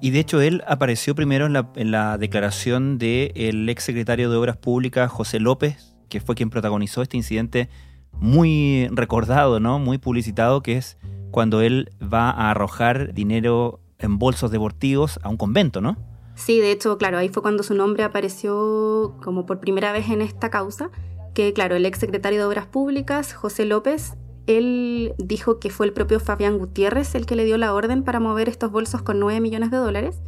Y 0.00 0.10
de 0.10 0.20
hecho 0.20 0.40
él 0.40 0.64
apareció 0.66 1.14
primero 1.14 1.46
en 1.46 1.90
la, 1.90 2.16
declaración 2.16 2.96
del 2.96 3.68
ex 3.68 3.84
secretario 3.84 4.30
de 4.30 4.36
Obras 4.38 4.56
Públicas, 4.56 5.10
José 5.12 5.38
López, 5.38 5.94
que 6.08 6.20
fue 6.20 6.34
quien 6.34 6.48
protagonizó 6.48 7.02
este 7.02 7.18
incidente 7.18 7.68
muy 8.10 8.88
recordado, 8.90 9.60
¿no? 9.60 9.78
Muy 9.78 9.98
publicitado, 9.98 10.62
que 10.62 10.78
es 10.78 10.98
cuando 11.30 11.60
él 11.60 11.90
va 12.02 12.30
a 12.30 12.50
arrojar 12.50 13.14
dinero 13.14 13.81
en 14.02 14.18
bolsos 14.18 14.50
deportivos 14.50 15.18
a 15.22 15.28
un 15.28 15.36
convento, 15.36 15.80
¿no? 15.80 15.96
Sí, 16.34 16.60
de 16.60 16.72
hecho, 16.72 16.98
claro, 16.98 17.18
ahí 17.18 17.28
fue 17.28 17.42
cuando 17.42 17.62
su 17.62 17.74
nombre 17.74 18.04
apareció 18.04 19.16
como 19.22 19.46
por 19.46 19.60
primera 19.60 19.92
vez 19.92 20.08
en 20.08 20.22
esta 20.22 20.50
causa, 20.50 20.90
que 21.34 21.52
claro, 21.52 21.76
el 21.76 21.86
ex 21.86 21.98
secretario 21.98 22.38
de 22.38 22.44
Obras 22.46 22.66
Públicas, 22.66 23.34
José 23.34 23.64
López, 23.64 24.14
él 24.46 25.14
dijo 25.18 25.58
que 25.60 25.70
fue 25.70 25.86
el 25.86 25.92
propio 25.92 26.20
Fabián 26.20 26.58
Gutiérrez 26.58 27.14
el 27.14 27.26
que 27.26 27.36
le 27.36 27.44
dio 27.44 27.58
la 27.58 27.74
orden 27.74 28.02
para 28.02 28.18
mover 28.18 28.48
estos 28.48 28.72
bolsos 28.72 29.02
con 29.02 29.20
9 29.20 29.40
millones 29.40 29.70
de 29.70 29.76
dólares, 29.76 30.20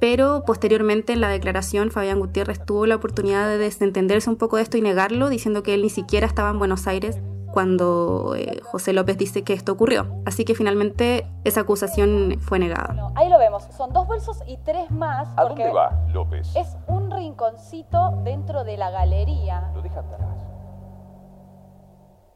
pero 0.00 0.42
posteriormente 0.44 1.12
en 1.12 1.20
la 1.20 1.28
declaración 1.28 1.90
Fabián 1.90 2.18
Gutiérrez 2.18 2.64
tuvo 2.64 2.86
la 2.86 2.96
oportunidad 2.96 3.46
de 3.48 3.56
desentenderse 3.56 4.28
un 4.28 4.36
poco 4.36 4.56
de 4.56 4.62
esto 4.64 4.76
y 4.76 4.82
negarlo, 4.82 5.30
diciendo 5.30 5.62
que 5.62 5.74
él 5.74 5.82
ni 5.82 5.90
siquiera 5.90 6.26
estaba 6.26 6.50
en 6.50 6.58
Buenos 6.58 6.86
Aires 6.86 7.20
cuando 7.52 8.34
eh, 8.36 8.60
José 8.64 8.92
López 8.92 9.18
dice 9.18 9.44
que 9.44 9.52
esto 9.52 9.72
ocurrió. 9.72 10.22
Así 10.26 10.44
que 10.44 10.54
finalmente 10.54 11.26
esa 11.44 11.60
acusación 11.60 12.38
fue 12.40 12.58
negada. 12.58 13.12
ahí 13.14 13.28
lo 13.28 13.38
vemos, 13.38 13.64
son 13.76 13.92
dos 13.92 14.06
bolsos 14.06 14.38
y 14.46 14.56
tres 14.64 14.90
más. 14.90 15.28
¿A 15.36 15.44
dónde 15.44 15.70
va 15.70 16.04
López? 16.12 16.50
Es 16.56 16.76
un 16.88 17.10
rinconcito 17.10 18.20
dentro 18.24 18.64
de 18.64 18.76
la 18.76 18.90
galería. 18.90 19.70
Lo 19.74 19.82
deja 19.82 20.00
atrás. 20.00 20.36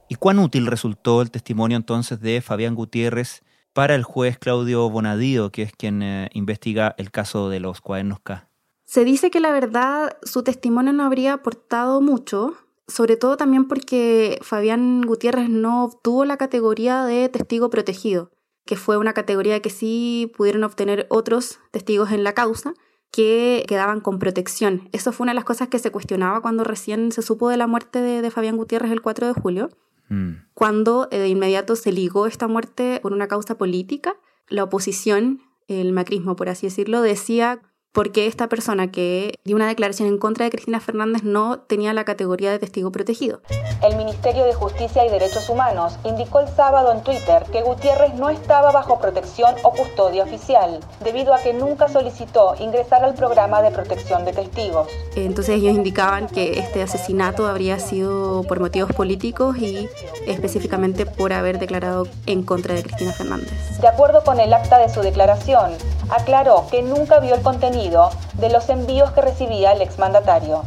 ¿Y 0.08 0.14
cuán 0.14 0.38
útil 0.38 0.66
resultó 0.66 1.20
el 1.22 1.32
testimonio 1.32 1.76
entonces 1.76 2.20
de 2.20 2.40
Fabián 2.40 2.76
Gutiérrez 2.76 3.42
para 3.72 3.94
el 3.96 4.04
juez 4.04 4.38
Claudio 4.38 4.88
Bonadío, 4.88 5.50
que 5.50 5.62
es 5.62 5.72
quien 5.72 6.02
eh, 6.02 6.28
investiga 6.32 6.94
el 6.96 7.10
caso 7.10 7.48
de 7.48 7.58
los 7.58 7.80
cuadernos 7.80 8.20
K? 8.20 8.48
Se 8.84 9.04
dice 9.04 9.32
que 9.32 9.40
la 9.40 9.50
verdad 9.50 10.16
su 10.22 10.44
testimonio 10.44 10.92
no 10.92 11.04
habría 11.04 11.32
aportado 11.32 12.00
mucho, 12.00 12.54
sobre 12.88 13.16
todo 13.16 13.36
también 13.36 13.66
porque 13.66 14.38
Fabián 14.42 15.02
Gutiérrez 15.02 15.48
no 15.48 15.84
obtuvo 15.84 16.24
la 16.24 16.36
categoría 16.36 17.04
de 17.04 17.28
testigo 17.28 17.70
protegido, 17.70 18.30
que 18.64 18.76
fue 18.76 18.96
una 18.96 19.12
categoría 19.12 19.60
que 19.60 19.70
sí 19.70 20.32
pudieron 20.36 20.64
obtener 20.64 21.06
otros 21.10 21.58
testigos 21.72 22.12
en 22.12 22.24
la 22.24 22.34
causa 22.34 22.74
que 23.10 23.64
quedaban 23.66 24.00
con 24.00 24.18
protección. 24.18 24.88
Eso 24.92 25.12
fue 25.12 25.24
una 25.24 25.32
de 25.32 25.36
las 25.36 25.44
cosas 25.44 25.68
que 25.68 25.78
se 25.78 25.90
cuestionaba 25.90 26.42
cuando 26.42 26.64
recién 26.64 27.12
se 27.12 27.22
supo 27.22 27.48
de 27.48 27.56
la 27.56 27.66
muerte 27.66 28.00
de, 28.00 28.30
Fabián 28.30 28.56
Gutiérrez 28.56 28.92
el 28.92 29.00
4 29.00 29.28
de 29.28 29.32
julio, 29.32 29.70
mm. 30.08 30.32
cuando 30.54 31.08
eh, 31.10 31.18
de 31.18 31.28
inmediato 31.28 31.76
se 31.76 31.92
ligó 31.92 32.26
esta 32.26 32.46
muerte 32.46 33.00
por 33.02 33.12
una 33.12 33.28
causa 33.28 33.56
política. 33.56 34.16
La 34.48 34.64
oposición, 34.64 35.40
el 35.66 35.92
macrismo 35.92 36.36
por 36.36 36.48
así 36.48 36.66
decirlo, 36.66 37.00
decía 37.00 37.62
porque 37.96 38.26
esta 38.26 38.48
persona 38.48 38.90
que 38.90 39.38
dio 39.44 39.56
una 39.56 39.66
declaración 39.66 40.08
en 40.08 40.18
contra 40.18 40.44
de 40.44 40.50
Cristina 40.50 40.80
Fernández 40.80 41.22
no 41.22 41.60
tenía 41.60 41.94
la 41.94 42.04
categoría 42.04 42.50
de 42.50 42.58
testigo 42.58 42.92
protegido. 42.92 43.40
El 43.82 43.96
Ministerio 43.96 44.44
de 44.44 44.52
Justicia 44.52 45.06
y 45.06 45.08
Derechos 45.08 45.48
Humanos 45.48 45.96
indicó 46.04 46.40
el 46.40 46.48
sábado 46.48 46.92
en 46.92 47.02
Twitter 47.02 47.44
que 47.50 47.62
Gutiérrez 47.62 48.12
no 48.14 48.28
estaba 48.28 48.70
bajo 48.70 48.98
protección 48.98 49.54
o 49.62 49.70
custodia 49.70 50.24
oficial, 50.24 50.80
debido 51.02 51.32
a 51.32 51.38
que 51.38 51.54
nunca 51.54 51.88
solicitó 51.88 52.54
ingresar 52.60 53.02
al 53.02 53.14
programa 53.14 53.62
de 53.62 53.70
protección 53.70 54.26
de 54.26 54.34
testigos. 54.34 54.88
Entonces 55.14 55.56
ellos 55.56 55.74
indicaban 55.74 56.26
que 56.26 56.58
este 56.58 56.82
asesinato 56.82 57.46
habría 57.46 57.78
sido 57.78 58.42
por 58.42 58.60
motivos 58.60 58.92
políticos 58.92 59.56
y 59.56 59.88
específicamente 60.26 61.06
por 61.06 61.32
haber 61.32 61.58
declarado 61.58 62.06
en 62.26 62.42
contra 62.42 62.74
de 62.74 62.82
Cristina 62.82 63.12
Fernández. 63.12 63.80
De 63.80 63.88
acuerdo 63.88 64.22
con 64.22 64.38
el 64.38 64.52
acta 64.52 64.78
de 64.78 64.90
su 64.90 65.00
declaración, 65.00 65.72
aclaró 66.10 66.66
que 66.70 66.82
nunca 66.82 67.20
vio 67.20 67.34
el 67.34 67.42
contenido 67.42 67.85
de 67.90 68.50
los 68.50 68.68
envíos 68.68 69.12
que 69.12 69.20
recibía 69.20 69.72
el 69.72 69.80
exmandatario. 69.80 70.64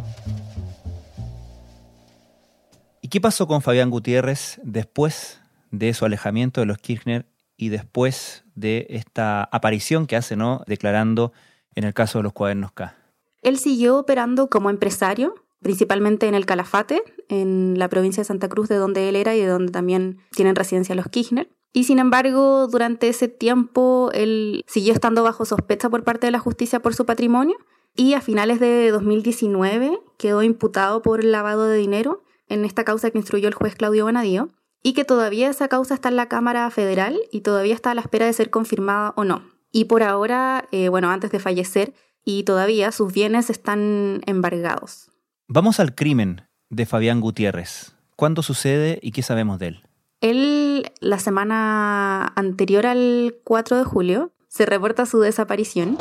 ¿Y 3.02 3.10
qué 3.10 3.20
pasó 3.20 3.48
con 3.48 3.62
Fabián 3.62 3.90
Gutiérrez 3.90 4.60
después 4.64 5.42
de 5.72 5.94
su 5.94 6.06
alejamiento 6.06 6.62
de 6.62 6.68
los 6.68 6.78
Kirchner 6.78 7.26
y 7.58 7.70
después 7.70 8.46
de 8.56 8.88
esta 8.90 9.44
aparición 9.52 10.08
que 10.08 10.16
hace, 10.16 10.36
¿no? 10.36 10.64
Declarando 10.66 11.34
en 11.76 11.84
el 11.84 11.94
caso 11.94 12.20
de 12.20 12.24
los 12.24 12.34
cuadernos 12.34 12.72
K. 12.72 12.96
Él 13.42 13.58
siguió 13.58 13.98
operando 13.98 14.50
como 14.50 14.70
empresario, 14.70 15.36
principalmente 15.62 16.28
en 16.28 16.36
el 16.36 16.46
Calafate, 16.46 17.02
en 17.28 17.78
la 17.78 17.90
provincia 17.90 18.22
de 18.22 18.26
Santa 18.26 18.48
Cruz, 18.48 18.70
de 18.70 18.76
donde 18.76 19.10
él 19.10 19.16
era 19.16 19.36
y 19.36 19.42
de 19.42 19.48
donde 19.48 19.72
también 19.72 20.20
tienen 20.32 20.56
residencia 20.56 20.96
los 20.96 21.08
Kirchner. 21.08 21.50
Y 21.72 21.84
sin 21.84 22.00
embargo, 22.00 22.68
durante 22.68 23.10
ese 23.10 23.28
tiempo 23.28 24.10
él 24.14 24.64
siguió 24.68 24.94
estando 24.94 25.24
bajo 25.24 25.46
sospecha 25.46 25.90
por 25.90 26.04
parte 26.04 26.28
de 26.28 26.32
la 26.32 26.40
justicia 26.40 26.82
por 26.82 26.96
su 26.96 27.06
patrimonio 27.06 27.56
y 27.96 28.14
a 28.14 28.22
finales 28.22 28.60
de 28.60 28.90
2019 28.92 30.00
quedó 30.18 30.42
imputado 30.42 31.02
por 31.02 31.20
el 31.20 31.32
lavado 31.32 31.68
de 31.68 31.78
dinero 31.78 32.24
en 32.48 32.66
esta 32.66 32.84
causa 32.84 33.12
que 33.12 33.18
instruyó 33.18 33.48
el 33.48 33.54
juez 33.54 33.76
Claudio 33.76 34.06
Bonadío 34.06 34.50
y 34.82 34.94
que 34.94 35.06
todavía 35.06 35.50
esa 35.50 35.68
causa 35.68 35.94
está 35.94 36.10
en 36.10 36.16
la 36.16 36.28
Cámara 36.28 36.70
Federal 36.72 37.20
y 37.32 37.42
todavía 37.42 37.76
está 37.76 37.92
a 37.92 37.96
la 37.96 38.02
espera 38.02 38.26
de 38.26 38.34
ser 38.34 38.50
confirmada 38.50 39.14
o 39.16 39.24
no. 39.24 39.44
Y 39.72 39.86
por 39.86 40.02
ahora, 40.02 40.68
eh, 40.72 40.90
bueno, 40.90 41.12
antes 41.12 41.32
de 41.32 41.40
fallecer, 41.40 41.94
y 42.26 42.44
todavía 42.44 42.92
sus 42.92 43.14
bienes 43.14 43.50
están 43.50 44.22
embargados. 44.26 45.10
Vamos 45.48 45.80
al 45.80 45.96
crimen 45.96 46.44
de 46.70 46.86
Fabián 46.86 47.22
Gutiérrez. 47.22 47.96
¿Cuándo 48.16 48.44
sucede 48.44 49.00
y 49.02 49.12
qué 49.12 49.24
sabemos 49.24 49.60
de 49.60 49.68
él? 49.70 49.89
Él, 50.22 50.92
la 51.00 51.18
semana 51.18 52.34
anterior 52.36 52.86
al 52.86 53.38
4 53.46 53.78
de 53.78 53.84
julio, 53.86 54.32
se 54.50 54.66
reporta 54.66 55.06
su 55.06 55.22
desaparición. 55.22 55.98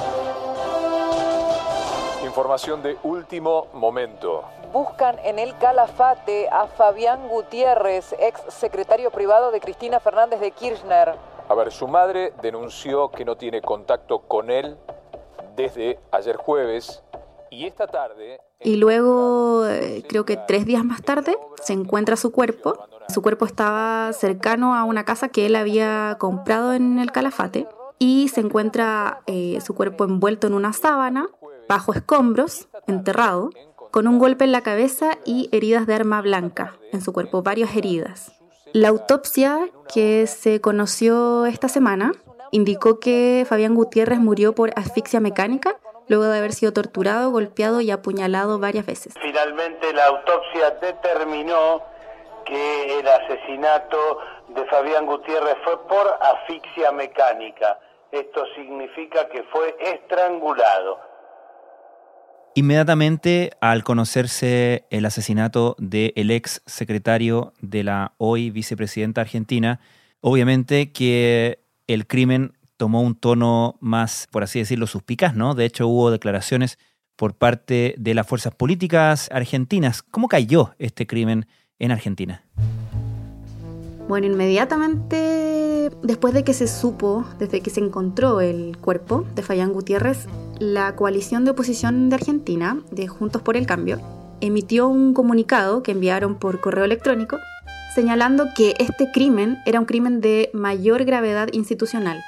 Información 2.25 2.83
de 2.83 2.97
último 3.05 3.69
momento. 3.75 4.43
Buscan 4.73 5.21
en 5.21 5.39
el 5.39 5.57
Calafate 5.59 6.49
a 6.49 6.67
Fabián 6.67 7.29
Gutiérrez, 7.29 8.13
ex 8.19 8.41
secretario 8.49 9.13
privado 9.13 9.53
de 9.53 9.61
Cristina 9.61 10.01
Fernández 10.01 10.41
de 10.41 10.51
Kirchner. 10.51 11.15
A 11.49 11.55
ver, 11.55 11.71
su 11.71 11.87
madre 11.87 12.33
denunció 12.43 13.13
que 13.13 13.25
no 13.25 13.37
tiene 13.37 13.63
contacto 13.63 14.23
con 14.23 14.51
él 14.51 14.77
desde 15.55 16.01
ayer 16.11 16.37
jueves 16.37 17.05
y 17.51 17.67
esta 17.67 17.87
tarde... 17.87 18.41
Y 18.61 18.77
luego, 18.77 19.65
eh, 19.67 20.03
creo 20.09 20.25
que 20.25 20.37
tres 20.37 20.67
días 20.67 20.85
más 20.85 21.03
tarde, 21.03 21.39
se 21.63 21.73
encuentra 21.73 22.17
su 22.17 22.33
cuerpo. 22.33 22.77
Su 23.12 23.23
cuerpo 23.23 23.47
estaba 23.47 24.12
cercano 24.12 24.75
a 24.75 24.85
una 24.85 25.05
casa 25.05 25.29
que 25.29 25.47
él 25.47 25.57
había 25.57 26.17
comprado 26.19 26.75
en 26.75 26.99
el 26.99 27.11
Calafate 27.11 27.67
y 27.99 28.29
se 28.29 28.41
encuentra 28.41 29.21
eh, 29.27 29.59
su 29.65 29.75
cuerpo 29.75 30.05
envuelto 30.05 30.47
en 30.47 30.55
una 30.55 30.73
sábana, 30.73 31.29
bajo 31.69 31.93
escombros, 31.93 32.69
enterrado, 32.87 33.50
con 33.91 34.07
un 34.07 34.19
golpe 34.19 34.45
en 34.45 34.53
la 34.53 34.61
cabeza 34.61 35.19
y 35.25 35.49
heridas 35.53 35.87
de 35.87 35.95
arma 35.95 36.21
blanca 36.21 36.75
en 36.93 37.00
su 37.00 37.12
cuerpo, 37.12 37.43
varias 37.43 37.75
heridas. 37.75 38.33
La 38.75 38.88
autopsia 38.88 39.71
que 39.93 40.27
se 40.27 40.61
conoció 40.61 41.47
esta 41.47 41.69
semana 41.69 42.12
indicó 42.50 43.00
que 43.00 43.47
Fabián 43.49 43.75
Gutiérrez 43.75 44.19
murió 44.19 44.55
por 44.55 44.73
asfixia 44.77 45.21
mecánica 45.21 45.77
luego 46.09 46.25
de 46.25 46.38
haber 46.38 46.53
sido 46.53 46.73
torturado, 46.73 47.31
golpeado 47.31 47.81
y 47.81 47.91
apuñalado 47.91 48.59
varias 48.59 48.87
veces. 48.87 49.15
Finalmente 49.21 49.93
la 49.93 50.07
autopsia 50.07 50.71
determinó 50.81 51.83
que 52.49 52.99
el 52.99 53.07
asesinato 53.07 54.19
de 54.49 54.64
Fabián 54.67 55.07
Gutiérrez 55.07 55.57
fue 55.64 55.87
por 55.87 56.07
asfixia 56.21 56.93
mecánica. 56.93 57.78
Esto 58.11 58.45
significa 58.57 59.28
que 59.28 59.43
fue 59.45 59.76
estrangulado. 59.81 60.99
Inmediatamente 62.55 63.50
al 63.61 63.85
conocerse 63.85 64.87
el 64.90 65.05
asesinato 65.05 65.76
del 65.78 66.31
ex 66.31 66.62
secretario 66.67 67.52
de 67.61 67.85
la 67.85 68.14
hoy 68.19 68.50
vicepresidenta 68.50 69.21
argentina, 69.21 69.81
obviamente 70.21 70.90
que 70.93 71.61
el 71.87 72.07
crimen 72.07 72.55
tomó 72.76 73.02
un 73.02 73.14
tono 73.14 73.76
más, 73.81 74.26
por 74.31 74.43
así 74.43 74.59
decirlo, 74.59 74.87
suspicaz, 74.87 75.35
¿no? 75.35 75.55
De 75.55 75.67
hecho, 75.67 75.87
hubo 75.87 76.11
declaraciones 76.11 76.78
por 77.17 77.35
parte 77.35 77.95
de 77.99 78.14
las 78.14 78.26
fuerzas 78.26 78.55
políticas 78.55 79.28
argentinas. 79.33 80.02
¿Cómo 80.02 80.28
cayó 80.28 80.75
este 80.78 81.07
crimen 81.07 81.47
en 81.78 81.90
Argentina? 81.92 82.42
Bueno, 84.08 84.26
inmediatamente 84.26 85.90
después 86.02 86.35
de 86.35 86.44
que 86.44 86.54
se 86.54 86.66
supo, 86.66 87.25
desde 87.38 87.61
que 87.61 87.70
se 87.70 87.80
encontró 87.80 88.40
el 88.40 88.76
cuerpo 88.78 89.26
de 89.35 89.42
Fayán 89.42 89.73
Gutiérrez, 89.73 90.26
la 90.58 90.97
coalición 90.97 91.44
de 91.44 91.50
oposición 91.50 92.08
de 92.08 92.16
Argentina, 92.16 92.80
de 92.90 93.06
Juntos 93.08 93.42
por 93.42 93.56
el 93.56 93.66
Cambio, 93.66 94.00
emitió 94.40 94.88
un 94.88 95.14
comunicado 95.14 95.82
que 95.82 95.92
enviaron 95.92 96.37
por 96.37 96.61
correo 96.61 96.85
electrónico 96.85 97.38
señalando 97.94 98.47
que 98.54 98.75
este 98.78 99.11
crimen 99.11 99.58
era 99.66 99.80
un 99.80 99.87
crimen 99.87 100.20
de 100.20 100.50
mayor 100.52 101.04
gravedad 101.04 101.49
institucional 101.52 102.23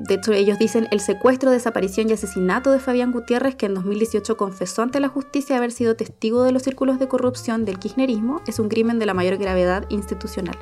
de 0.00 0.14
hecho, 0.14 0.32
ellos 0.32 0.58
dicen 0.58 0.88
el 0.90 1.00
secuestro, 1.00 1.50
desaparición 1.50 2.08
y 2.08 2.14
asesinato 2.14 2.72
de 2.72 2.80
Fabián 2.80 3.12
Gutiérrez, 3.12 3.54
que 3.54 3.66
en 3.66 3.74
2018 3.74 4.36
confesó 4.36 4.82
ante 4.82 5.00
la 5.00 5.08
justicia 5.08 5.56
haber 5.56 5.70
sido 5.70 5.96
testigo 5.96 6.44
de 6.44 6.52
los 6.52 6.62
círculos 6.62 6.98
de 6.98 7.08
corrupción 7.08 7.64
del 7.64 7.78
kirchnerismo, 7.78 8.40
es 8.46 8.58
un 8.58 8.68
crimen 8.68 8.98
de 8.98 9.06
la 9.06 9.14
mayor 9.14 9.36
gravedad 9.36 9.84
institucional. 9.90 10.58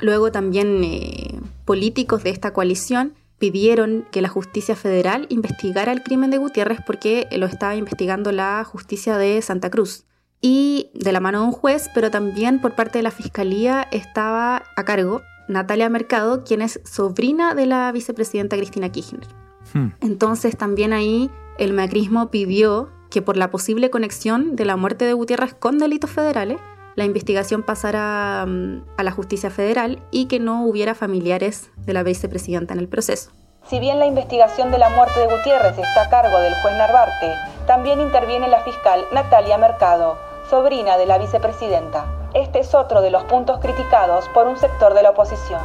Luego 0.00 0.30
también 0.30 0.82
eh, 0.84 1.40
políticos 1.64 2.22
de 2.22 2.30
esta 2.30 2.52
coalición 2.52 3.14
pidieron 3.38 4.06
que 4.10 4.22
la 4.22 4.28
justicia 4.28 4.76
federal 4.76 5.26
investigara 5.28 5.92
el 5.92 6.02
crimen 6.02 6.30
de 6.30 6.38
Gutiérrez 6.38 6.78
porque 6.86 7.26
lo 7.32 7.46
estaba 7.46 7.76
investigando 7.76 8.32
la 8.32 8.62
justicia 8.64 9.16
de 9.16 9.42
Santa 9.42 9.70
Cruz. 9.70 10.04
Y 10.40 10.90
de 10.94 11.10
la 11.10 11.18
mano 11.18 11.40
de 11.40 11.46
un 11.46 11.52
juez, 11.52 11.88
pero 11.94 12.12
también 12.12 12.60
por 12.60 12.76
parte 12.76 13.00
de 13.00 13.02
la 13.02 13.10
fiscalía 13.10 13.88
estaba 13.90 14.62
a 14.76 14.84
cargo 14.84 15.20
Natalia 15.48 15.88
Mercado, 15.88 16.44
quien 16.44 16.62
es 16.62 16.80
sobrina 16.84 17.54
de 17.54 17.66
la 17.66 17.90
vicepresidenta 17.92 18.56
Cristina 18.56 18.90
Kirchner. 18.90 19.26
Hmm. 19.72 19.88
Entonces 20.00 20.56
también 20.56 20.92
ahí 20.92 21.30
el 21.58 21.72
macrismo 21.72 22.30
pidió 22.30 22.90
que 23.10 23.22
por 23.22 23.36
la 23.36 23.50
posible 23.50 23.90
conexión 23.90 24.54
de 24.56 24.64
la 24.64 24.76
muerte 24.76 25.04
de 25.04 25.12
Gutiérrez 25.14 25.54
con 25.54 25.78
delitos 25.78 26.10
federales, 26.10 26.60
la 26.94 27.04
investigación 27.04 27.62
pasara 27.62 28.44
mm, 28.46 28.84
a 28.96 29.02
la 29.02 29.12
justicia 29.12 29.50
federal 29.50 30.02
y 30.10 30.26
que 30.26 30.40
no 30.40 30.64
hubiera 30.64 30.94
familiares 30.94 31.70
de 31.76 31.92
la 31.92 32.02
vicepresidenta 32.02 32.74
en 32.74 32.80
el 32.80 32.88
proceso. 32.88 33.30
Si 33.68 33.78
bien 33.80 33.98
la 33.98 34.06
investigación 34.06 34.70
de 34.70 34.78
la 34.78 34.90
muerte 34.90 35.20
de 35.20 35.26
Gutiérrez 35.26 35.78
está 35.78 36.02
a 36.02 36.10
cargo 36.10 36.38
del 36.40 36.54
juez 36.54 36.74
Narvarte, 36.76 37.34
también 37.66 38.00
interviene 38.00 38.48
la 38.48 38.62
fiscal 38.62 39.04
Natalia 39.12 39.58
Mercado, 39.58 40.16
sobrina 40.48 40.96
de 40.96 41.06
la 41.06 41.18
vicepresidenta. 41.18 42.17
Este 42.48 42.60
es 42.60 42.74
otro 42.74 43.02
de 43.02 43.10
los 43.10 43.24
puntos 43.24 43.58
criticados 43.58 44.26
por 44.30 44.46
un 44.46 44.56
sector 44.56 44.94
de 44.94 45.02
la 45.02 45.10
oposición. 45.10 45.60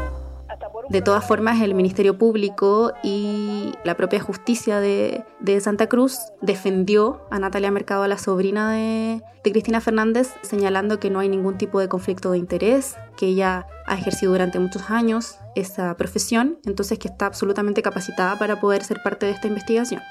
De 0.90 1.02
todas 1.02 1.26
formas, 1.26 1.62
el 1.62 1.76
Ministerio 1.76 2.18
Público 2.18 2.92
y 3.02 3.72
la 3.86 3.96
propia 3.96 4.20
justicia 4.20 4.82
de, 4.82 5.24
Santa 5.62 5.88
Cruz 5.88 6.20
defendió 6.42 7.22
a 7.32 7.40
Natalia 7.40 7.72
Mercado, 7.72 8.06
la 8.10 8.18
sobrina 8.18 8.74
de, 8.74 9.22
de, 9.46 9.52
Cristina 9.54 9.80
Fernández, 9.80 10.34
señalando 10.42 11.00
que 11.00 11.10
no 11.10 11.20
hay 11.20 11.30
ningún 11.30 11.58
tipo 11.58 11.80
de 11.80 11.88
conflicto 11.88 12.32
de 12.32 12.40
interés, 12.40 12.98
que 13.16 13.28
ella 13.28 13.66
ha 13.86 13.96
ejercido 13.96 14.34
durante 14.34 14.60
muchos 14.60 14.90
años 14.90 15.38
esa 15.56 15.96
profesión, 15.96 16.60
entonces 16.66 17.00
que 17.00 17.08
está 17.08 17.28
absolutamente 17.28 17.82
capacitada 17.82 18.38
para 18.38 18.60
poder 18.60 18.84
ser 18.84 19.02
parte 19.02 19.26
de 19.26 19.32
esta 19.32 19.48
investigación. 19.48 20.02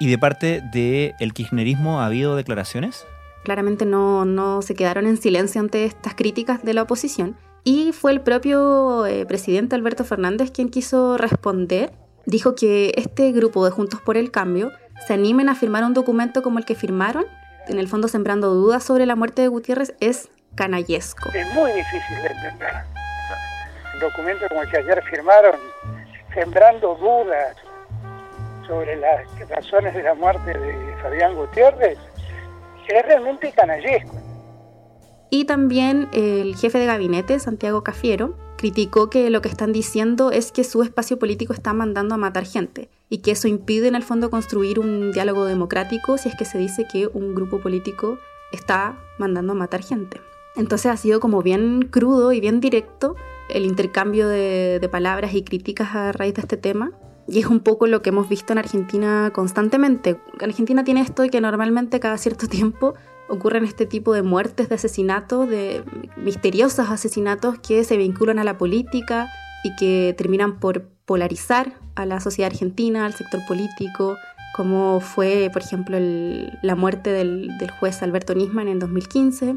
¿Y 0.00 0.08
de 0.08 0.16
parte 0.16 0.62
del 0.72 1.34
kirchnerismo 1.34 2.00
ha 2.00 2.06
habido 2.06 2.34
declaraciones? 2.34 3.04
Claramente 3.44 3.84
no, 3.84 4.24
no 4.24 4.62
se 4.62 4.74
quedaron 4.74 5.06
en 5.06 5.16
silencio 5.16 5.60
ante 5.60 5.84
estas 5.84 6.14
críticas 6.14 6.62
de 6.64 6.74
la 6.74 6.82
oposición 6.82 7.36
y 7.64 7.92
fue 7.92 8.12
el 8.12 8.20
propio 8.20 9.06
eh, 9.06 9.24
presidente 9.26 9.74
Alberto 9.74 10.04
Fernández 10.04 10.50
quien 10.50 10.68
quiso 10.68 11.16
responder. 11.16 11.92
Dijo 12.26 12.54
que 12.54 12.92
este 12.96 13.32
grupo 13.32 13.64
de 13.64 13.70
Juntos 13.70 14.00
por 14.00 14.16
el 14.16 14.30
Cambio 14.30 14.70
se 15.06 15.14
animen 15.14 15.48
a 15.48 15.54
firmar 15.54 15.84
un 15.84 15.94
documento 15.94 16.42
como 16.42 16.58
el 16.58 16.64
que 16.64 16.74
firmaron, 16.74 17.24
en 17.68 17.78
el 17.78 17.88
fondo 17.88 18.08
sembrando 18.08 18.54
dudas 18.54 18.84
sobre 18.84 19.06
la 19.06 19.16
muerte 19.16 19.42
de 19.42 19.48
Gutiérrez, 19.48 19.94
es 20.00 20.30
canallesco. 20.54 21.30
Es 21.34 21.52
muy 21.54 21.72
difícil 21.72 22.16
de 22.22 22.28
entender. 22.28 22.72
Un 23.94 24.00
documento 24.00 24.46
como 24.48 24.62
el 24.62 24.70
que 24.70 24.78
ayer 24.78 25.02
firmaron, 25.10 25.56
sembrando 26.32 26.94
dudas 26.96 27.56
sobre 28.66 28.96
las 28.96 29.26
razones 29.48 29.94
de 29.94 30.02
la 30.02 30.14
muerte 30.14 30.58
de 30.58 30.96
Fabián 31.02 31.34
Gutiérrez, 31.34 31.98
es 32.88 33.06
realmente 33.06 33.52
canallesco. 33.52 34.14
Y 35.30 35.46
también 35.46 36.08
el 36.12 36.54
jefe 36.54 36.78
de 36.78 36.86
gabinete, 36.86 37.38
Santiago 37.40 37.82
Cafiero, 37.82 38.36
criticó 38.56 39.10
que 39.10 39.30
lo 39.30 39.42
que 39.42 39.48
están 39.48 39.72
diciendo 39.72 40.30
es 40.30 40.52
que 40.52 40.62
su 40.62 40.82
espacio 40.82 41.18
político 41.18 41.52
está 41.52 41.72
mandando 41.72 42.14
a 42.14 42.18
matar 42.18 42.44
gente 42.44 42.88
y 43.08 43.18
que 43.18 43.32
eso 43.32 43.48
impide 43.48 43.88
en 43.88 43.96
el 43.96 44.04
fondo 44.04 44.30
construir 44.30 44.78
un 44.78 45.12
diálogo 45.12 45.44
democrático 45.44 46.18
si 46.18 46.28
es 46.28 46.36
que 46.36 46.44
se 46.44 46.58
dice 46.58 46.86
que 46.90 47.08
un 47.08 47.34
grupo 47.34 47.60
político 47.60 48.18
está 48.52 48.96
mandando 49.18 49.54
a 49.54 49.56
matar 49.56 49.82
gente. 49.82 50.20
Entonces 50.56 50.92
ha 50.92 50.96
sido 50.96 51.18
como 51.18 51.42
bien 51.42 51.88
crudo 51.90 52.32
y 52.32 52.40
bien 52.40 52.60
directo 52.60 53.16
el 53.48 53.64
intercambio 53.64 54.28
de 54.28 54.88
palabras 54.90 55.34
y 55.34 55.42
críticas 55.42 55.94
a 55.94 56.12
raíz 56.12 56.34
de 56.34 56.42
este 56.42 56.56
tema. 56.56 56.92
Y 57.26 57.40
es 57.40 57.46
un 57.46 57.60
poco 57.60 57.86
lo 57.86 58.02
que 58.02 58.10
hemos 58.10 58.28
visto 58.28 58.52
en 58.52 58.58
Argentina 58.58 59.30
constantemente. 59.34 60.20
Argentina 60.40 60.84
tiene 60.84 61.00
esto 61.00 61.24
y 61.24 61.30
que 61.30 61.40
normalmente 61.40 62.00
cada 62.00 62.18
cierto 62.18 62.46
tiempo 62.48 62.94
ocurren 63.28 63.64
este 63.64 63.86
tipo 63.86 64.12
de 64.12 64.22
muertes, 64.22 64.68
de 64.68 64.74
asesinatos, 64.74 65.48
de 65.48 65.82
misteriosos 66.16 66.90
asesinatos 66.90 67.58
que 67.58 67.84
se 67.84 67.96
vinculan 67.96 68.38
a 68.38 68.44
la 68.44 68.58
política 68.58 69.28
y 69.64 69.74
que 69.76 70.14
terminan 70.16 70.60
por 70.60 70.88
polarizar 71.06 71.72
a 71.94 72.04
la 72.04 72.20
sociedad 72.20 72.50
argentina, 72.50 73.06
al 73.06 73.14
sector 73.14 73.40
político, 73.46 74.16
como 74.54 75.00
fue, 75.00 75.48
por 75.52 75.62
ejemplo, 75.62 75.96
la 75.98 76.74
muerte 76.74 77.10
del, 77.10 77.50
juez 77.80 78.02
Alberto 78.02 78.34
Nisman 78.34 78.68
en 78.68 78.78
2015, 78.78 79.56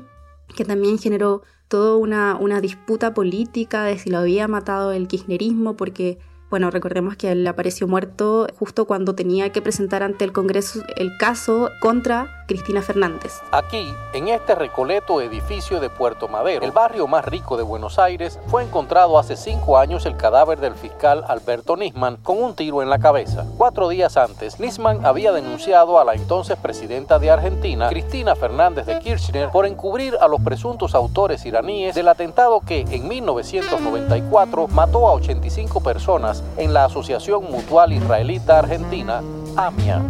que 0.56 0.66
también 0.66 0.98
generó 0.98 1.44
toda 1.68 1.98
una 1.98 2.62
disputa 2.62 3.14
política 3.14 3.84
de 3.84 4.00
si 4.00 4.10
lo 4.10 4.20
había 4.20 4.48
matado 4.48 4.94
el 4.94 5.08
kirchnerismo, 5.08 5.76
porque 5.76 6.20
bueno, 6.50 6.72
recordemos 6.72 7.16
que 7.16 7.32
él 7.32 7.46
apareció 7.48 7.88
muerto 7.88 8.48
justo 8.58 8.86
cuando 8.86 9.16
tenía 9.16 9.52
que 9.52 9.62
presentar 9.62 10.04
ante 10.04 10.26
el 10.26 10.32
Congreso 10.32 10.84
el 10.96 11.18
caso 11.18 11.72
contra 11.82 12.37
Cristina 12.48 12.82
Fernández. 12.82 13.42
Aquí, 13.52 13.94
en 14.14 14.30
este 14.30 14.56
recoleto 14.56 15.22
edificio 15.22 15.80
de 15.80 15.90
Puerto 15.90 16.28
Madero, 16.28 16.66
el 16.66 16.72
barrio 16.72 17.08
más 17.08 17.26
rico 17.26 17.58
de 17.58 17.64
Buenos 17.64 18.00
Aires, 18.00 18.40
fue 18.48 18.64
encontrado 18.64 19.20
hace 19.20 19.36
cinco 19.36 19.78
años 19.78 20.06
el 20.06 20.18
cadáver 20.18 20.60
del 20.60 20.74
fiscal 20.74 21.24
Alberto 21.28 21.76
Nisman 21.76 22.18
con 22.18 22.42
un 22.42 22.56
tiro 22.56 22.82
en 22.82 22.90
la 22.90 23.00
cabeza. 23.00 23.46
Cuatro 23.58 23.90
días 23.90 24.18
antes, 24.18 24.60
Nisman 24.60 25.06
había 25.06 25.32
denunciado 25.32 26.00
a 26.00 26.06
la 26.06 26.14
entonces 26.14 26.58
presidenta 26.58 27.20
de 27.20 27.30
Argentina, 27.30 27.90
Cristina 27.90 28.36
Fernández 28.36 28.86
de 28.86 29.00
Kirchner, 29.00 29.50
por 29.50 29.66
encubrir 29.66 30.16
a 30.20 30.28
los 30.28 30.42
presuntos 30.42 30.96
autores 30.96 31.46
iraníes 31.46 31.96
del 31.96 32.08
atentado 32.08 32.62
que 32.62 32.82
en 32.90 33.08
1994 33.08 34.70
mató 34.70 35.08
a 35.08 35.14
85 35.14 35.82
personas 35.82 36.44
en 36.56 36.74
la 36.74 36.86
Asociación 36.86 37.44
Mutual 37.52 37.92
Israelita 37.92 38.60
Argentina, 38.60 39.22
AMIA. 39.58 40.02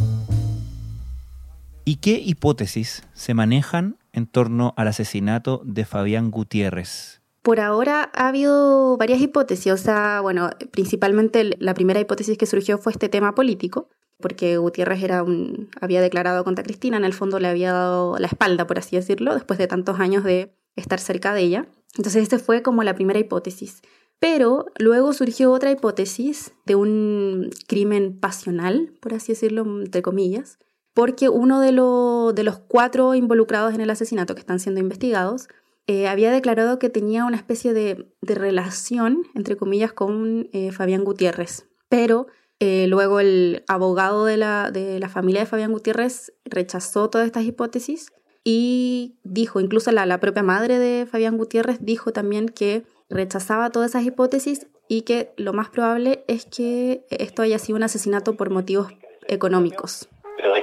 ¿Y 1.88 1.95
qué 1.95 2.21
hipótesis 2.21 3.04
se 3.13 3.34
manejan 3.34 3.97
en 4.12 4.28
torno 4.28 4.73
al 4.76 4.89
asesinato 4.89 5.62
de 5.63 5.86
Fabián 5.86 6.32
Gutiérrez? 6.32 7.21
Por 7.43 7.62
ahora 7.62 8.12
ha 8.13 8.28
habido 8.28 8.97
varias 8.97 9.21
hipótesis, 9.21 9.71
o 9.71 9.78
sea, 9.78 10.19
bueno, 10.19 10.50
principalmente 10.71 11.56
la 11.60 11.73
primera 11.73 12.02
hipótesis 12.02 12.38
que 12.38 12.45
surgió 12.45 12.78
fue 12.78 12.91
este 12.91 13.08
tema 13.08 13.36
político, 13.36 13.88
porque 14.19 14.58
Gutiérrez 14.58 15.02
era 15.02 15.23
un, 15.23 15.69
había 15.80 16.02
declarado 16.02 16.43
contra 16.43 16.65
Cristina, 16.65 16.97
en 16.97 17.06
el 17.06 17.13
fondo 17.13 17.39
le 17.39 17.47
había 17.47 17.71
dado 17.71 18.17
la 18.19 18.28
espalda, 18.28 18.67
por 18.67 18.80
así 18.80 18.97
decirlo, 18.97 19.34
después 19.34 19.58
de 19.58 19.67
tantos 19.67 19.97
años 20.02 20.26
de 20.26 20.54
estar 20.76 21.00
cerca 21.00 21.34
de 21.34 21.43
ella. 21.43 21.67
Entonces, 21.95 22.21
esta 22.21 22.38
fue 22.38 22.63
como 22.63 22.84
la 22.84 22.95
primera 22.95 23.19
hipótesis. 23.19 23.82
Pero 24.19 24.65
luego 24.78 25.13
surgió 25.13 25.54
otra 25.54 25.71
hipótesis 25.71 26.52
de 26.65 26.76
un 26.76 27.50
crimen 27.65 28.19
pasional, 28.19 28.91
por 29.00 29.13
así 29.13 29.32
decirlo, 29.32 29.62
entre 29.80 30.02
comillas, 30.02 30.60
porque 30.97 31.29
uno 31.29 31.60
de, 31.60 31.67
de 31.67 32.43
los 32.43 32.57
cuatro 32.57 33.13
involucrados 33.13 33.75
en 33.75 33.81
el 33.81 33.91
asesinato 33.91 34.33
que 34.33 34.39
están 34.39 34.60
siendo 34.60 34.81
investigados 34.81 35.47
eh, 35.86 36.07
había 36.07 36.31
declarado 36.31 36.79
que 36.79 36.89
tenía 36.89 37.25
una 37.25 37.38
especie 37.38 37.71
de, 37.71 38.07
relación, 38.23 39.21
entre 39.36 39.57
comillas, 39.57 39.93
con 39.93 40.49
eh, 40.53 40.71
Fabián 40.71 41.03
Gutiérrez. 41.03 41.67
Pero 41.88 42.25
eh, 42.60 42.88
luego 42.88 43.19
el 43.19 43.63
abogado 43.67 44.25
de 44.25 44.38
la, 44.38 44.71
de 44.71 44.99
la 44.99 45.07
familia 45.07 45.41
de 45.41 45.45
Fabián 45.45 45.71
Gutiérrez 45.71 46.33
rechazó 46.45 47.12
todas 47.12 47.27
estas 47.27 47.43
hipótesis 47.43 48.12
y 48.43 49.19
dijo, 49.23 49.60
incluso 49.60 49.91
la, 49.91 50.07
la 50.07 50.19
propia 50.19 50.41
madre 50.41 50.79
de 50.79 51.05
Fabián 51.05 51.38
Gutiérrez 51.38 51.77
dijo 51.79 52.12
también 52.12 52.49
que 52.49 52.86
rechazaba 53.07 53.69
todas 53.69 53.91
esas 53.91 54.03
hipótesis 54.03 54.65
y 54.88 55.03
que 55.03 55.31
lo 55.38 55.53
más 55.53 55.69
probable 55.69 56.25
es 56.27 56.45
que 56.45 57.05
esto 57.12 57.43
haya 57.43 57.60
sido 57.60 57.75
un 57.75 57.83
asesinato 57.83 58.36
por 58.36 58.49
motivos 58.49 58.88
económicos. 59.27 60.10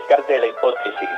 Descarte 0.07 0.39
la 0.39 0.47
hipótesis 0.47 1.09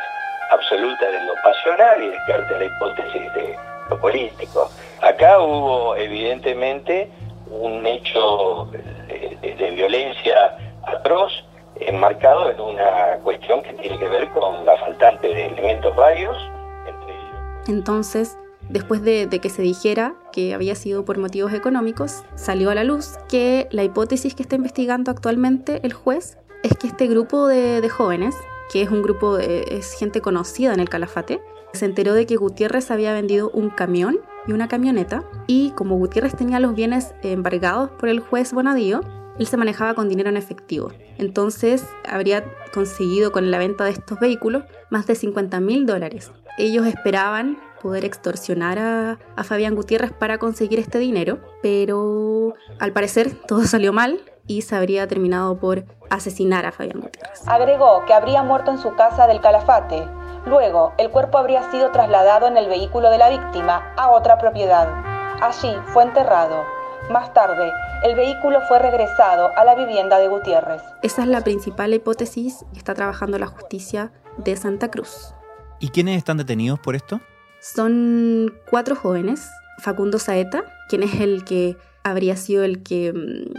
absoluta 0.53 1.11
de 1.11 1.25
lo 1.25 1.35
pasional 1.43 2.03
y 2.03 2.09
descarte 2.09 2.59
la 2.59 2.65
hipótesis 2.67 3.35
de 3.35 3.57
lo 3.91 4.01
político. 4.01 4.71
Acá 5.03 5.41
hubo 5.41 5.97
evidentemente 5.97 7.11
un 7.51 7.85
hecho 7.85 8.69
de, 8.71 9.71
violencia 9.73 10.57
atroz 10.85 11.33
enmarcado 11.81 12.51
en 12.51 12.61
una 12.61 13.19
cuestión 13.25 13.61
que 13.63 13.73
tiene 13.75 13.99
que 13.99 14.09
ver 14.09 14.31
con 14.31 14.65
la 14.65 14.77
faltante 14.79 15.29
de 15.29 15.47
elementos 15.47 15.95
varios. 15.97 16.37
Entre 16.87 17.13
ellos... 17.13 17.69
Entonces, 17.69 18.39
Después 18.69 19.01
de, 19.03 19.29
que 19.29 19.49
se 19.49 19.63
dijera 19.63 20.15
que 20.33 20.53
había 20.53 20.75
sido 20.75 21.05
por 21.05 21.19
motivos 21.19 21.53
económicos, 21.53 22.25
salió 22.35 22.71
a 22.71 22.75
la 22.75 22.83
luz 22.83 23.17
que 23.29 23.69
la 23.71 23.85
hipótesis 23.85 24.35
que 24.35 24.43
está 24.43 24.57
investigando 24.57 25.13
actualmente 25.13 25.81
el 25.85 25.93
juez 25.93 26.37
es 26.65 26.77
que 26.77 26.89
este 26.89 27.07
grupo 27.07 27.47
de, 27.47 27.89
jóvenes, 27.89 28.35
que 28.71 28.83
es 28.83 28.91
un 28.91 29.03
grupo, 29.03 29.37
de, 29.37 29.67
es 29.71 29.93
gente 29.93 30.21
conocida 30.21 30.75
en 30.75 30.81
el 30.81 30.89
Calafate, 30.89 31.43
se 31.73 31.85
enteró 31.85 32.15
de 32.15 32.27
que 32.27 32.37
Gutiérrez 32.37 32.91
había 32.91 33.13
vendido 33.13 33.51
un 33.51 33.71
camión 33.71 34.21
y 34.47 34.53
una 34.53 34.69
camioneta 34.69 35.25
y 35.47 35.71
como 35.71 35.97
Gutiérrez 35.97 36.35
tenía 36.35 36.61
los 36.61 36.75
bienes 36.75 37.15
embargados 37.23 37.91
por 37.91 38.09
el 38.09 38.21
juez 38.21 38.53
Bonadío, 38.53 39.01
él 39.39 39.47
se 39.47 39.57
manejaba 39.57 39.95
con 39.95 40.09
dinero 40.09 40.31
en 40.31 40.37
efectivo. 40.37 40.91
Entonces 41.19 41.85
habría 42.09 42.45
conseguido 42.73 43.33
con 43.33 43.51
la 43.51 43.59
venta 43.59 43.85
de 43.85 43.91
estos 43.91 44.19
vehículos 44.19 44.65
más 44.91 45.07
de 45.07 45.15
50 45.15 45.61
mil 45.61 45.85
dólares. 45.85 46.33
Ellos 46.59 46.87
esperaban 46.87 47.59
poder 47.83 48.07
extorsionar 48.07 48.79
a, 48.79 49.19
a 49.37 49.45
Fabián 49.45 49.75
Gutiérrez 49.75 50.13
para 50.13 50.39
conseguir 50.39 50.79
este 50.79 50.99
dinero, 50.99 51.41
pero 51.63 52.55
al 52.79 52.93
parecer 52.93 53.35
todo 53.47 53.65
salió 53.65 53.93
mal 53.93 54.21
y 54.47 54.63
se 54.63 54.77
habría 54.77 55.07
terminado 55.07 55.59
por 55.59 55.85
asesinar 56.11 56.67
a 56.67 56.73
Fabián 56.73 57.01
Gutiérrez. 57.01 57.43
Agregó 57.47 58.05
que 58.07 58.15
habría 58.15 58.43
muerto 58.43 58.71
en 58.71 58.79
su 58.79 58.95
casa 58.95 59.27
del 59.27 59.41
Calafate. 59.41 60.07
Luego, 60.47 60.93
el 60.99 61.11
cuerpo 61.11 61.39
habría 61.39 61.71
sido 61.71 61.91
trasladado 61.91 62.47
en 62.47 62.57
el 62.57 62.69
vehículo 62.69 63.11
de 63.11 63.19
la 63.19 63.31
víctima 63.31 63.93
a 63.97 64.11
otra 64.11 64.39
propiedad. 64.39 64.89
Allí 65.43 65.75
fue 65.93 66.05
enterrado. 66.05 66.65
Más 67.11 67.33
tarde, 67.33 67.73
el 68.05 68.15
vehículo 68.15 68.61
fue 68.69 68.79
regresado 68.79 69.51
a 69.57 69.65
la 69.65 69.75
vivienda 69.75 70.19
de 70.19 70.29
Gutiérrez. 70.29 70.83
Esa 71.03 71.23
es 71.23 71.29
la 71.29 71.41
principal 71.43 71.93
hipótesis 71.95 72.65
que 72.73 72.79
está 72.79 72.95
trabajando 72.95 73.39
la 73.39 73.47
justicia 73.47 74.13
de 74.39 74.57
Santa 74.57 74.91
Cruz. 74.91 75.35
¿Y 75.81 75.91
quiénes 75.91 76.17
están 76.17 76.37
detenidos 76.37 76.79
por 76.79 76.95
esto? 76.97 77.21
Son 77.61 78.55
cuatro 78.71 78.97
jóvenes. 78.97 79.51
Facundo 79.79 80.19
Saeta, 80.19 80.65
quien 80.89 81.03
es 81.03 81.21
el 81.21 81.45
que 81.45 81.77
habría 82.03 82.37
sido 82.37 82.65
el 82.65 82.83
que 82.83 83.13
mm, 83.13 83.53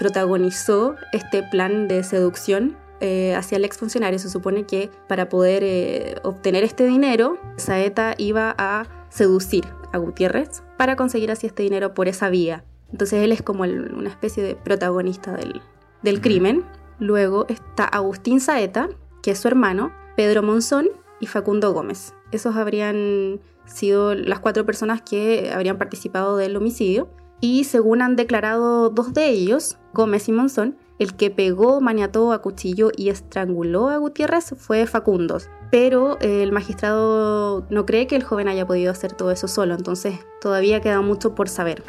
protagonizó 0.00 0.96
este 1.12 1.42
plan 1.42 1.86
de 1.86 2.02
seducción 2.04 2.78
eh, 3.00 3.34
hacia 3.34 3.56
el 3.56 3.66
exfuncionario. 3.66 4.18
Se 4.18 4.30
supone 4.30 4.64
que 4.64 4.90
para 5.06 5.28
poder 5.28 5.62
eh, 5.62 6.16
obtener 6.22 6.64
este 6.64 6.86
dinero, 6.86 7.38
Saeta 7.58 8.14
iba 8.16 8.54
a 8.56 8.86
seducir 9.10 9.66
a 9.92 9.98
Gutiérrez 9.98 10.62
para 10.78 10.96
conseguir 10.96 11.30
así 11.30 11.46
este 11.46 11.64
dinero 11.64 11.92
por 11.92 12.08
esa 12.08 12.30
vía. 12.30 12.64
Entonces 12.90 13.22
él 13.22 13.30
es 13.30 13.42
como 13.42 13.64
una 13.64 14.08
especie 14.08 14.42
de 14.42 14.56
protagonista 14.56 15.32
del, 15.32 15.60
del 16.02 16.22
crimen. 16.22 16.64
Luego 16.98 17.44
está 17.50 17.84
Agustín 17.84 18.40
Saeta, 18.40 18.88
que 19.22 19.32
es 19.32 19.38
su 19.38 19.48
hermano, 19.48 19.92
Pedro 20.16 20.42
Monzón 20.42 20.88
y 21.20 21.26
Facundo 21.26 21.74
Gómez. 21.74 22.14
Esos 22.32 22.56
habrían 22.56 23.38
sido 23.66 24.14
las 24.14 24.40
cuatro 24.40 24.64
personas 24.64 25.02
que 25.02 25.52
habrían 25.54 25.76
participado 25.76 26.38
del 26.38 26.56
homicidio. 26.56 27.10
Y 27.42 27.64
según 27.64 28.00
han 28.00 28.16
declarado 28.16 28.88
dos 28.90 29.14
de 29.14 29.28
ellos, 29.28 29.78
Gómez 29.92 30.28
y 30.28 30.32
Monzón, 30.32 30.76
el 30.98 31.14
que 31.14 31.30
pegó, 31.30 31.80
maniató, 31.80 32.32
acuchilló 32.32 32.90
y 32.96 33.08
estranguló 33.08 33.88
a 33.88 33.96
Gutiérrez 33.96 34.54
fue 34.56 34.86
Facundo. 34.86 35.38
Pero 35.70 36.18
el 36.20 36.52
magistrado 36.52 37.66
no 37.70 37.86
cree 37.86 38.06
que 38.06 38.16
el 38.16 38.24
joven 38.24 38.48
haya 38.48 38.66
podido 38.66 38.90
hacer 38.92 39.12
todo 39.12 39.30
eso 39.30 39.48
solo, 39.48 39.74
entonces 39.74 40.18
todavía 40.40 40.80
queda 40.80 41.00
mucho 41.00 41.34
por 41.34 41.48
saber. 41.48 41.82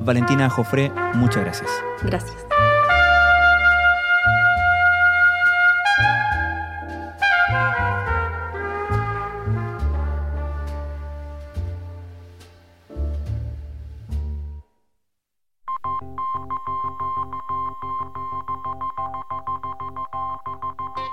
Valentina 0.00 0.50
Jofré, 0.50 0.92
muchas 1.14 1.42
gracias. 1.42 1.70
Gracias. 2.02 2.53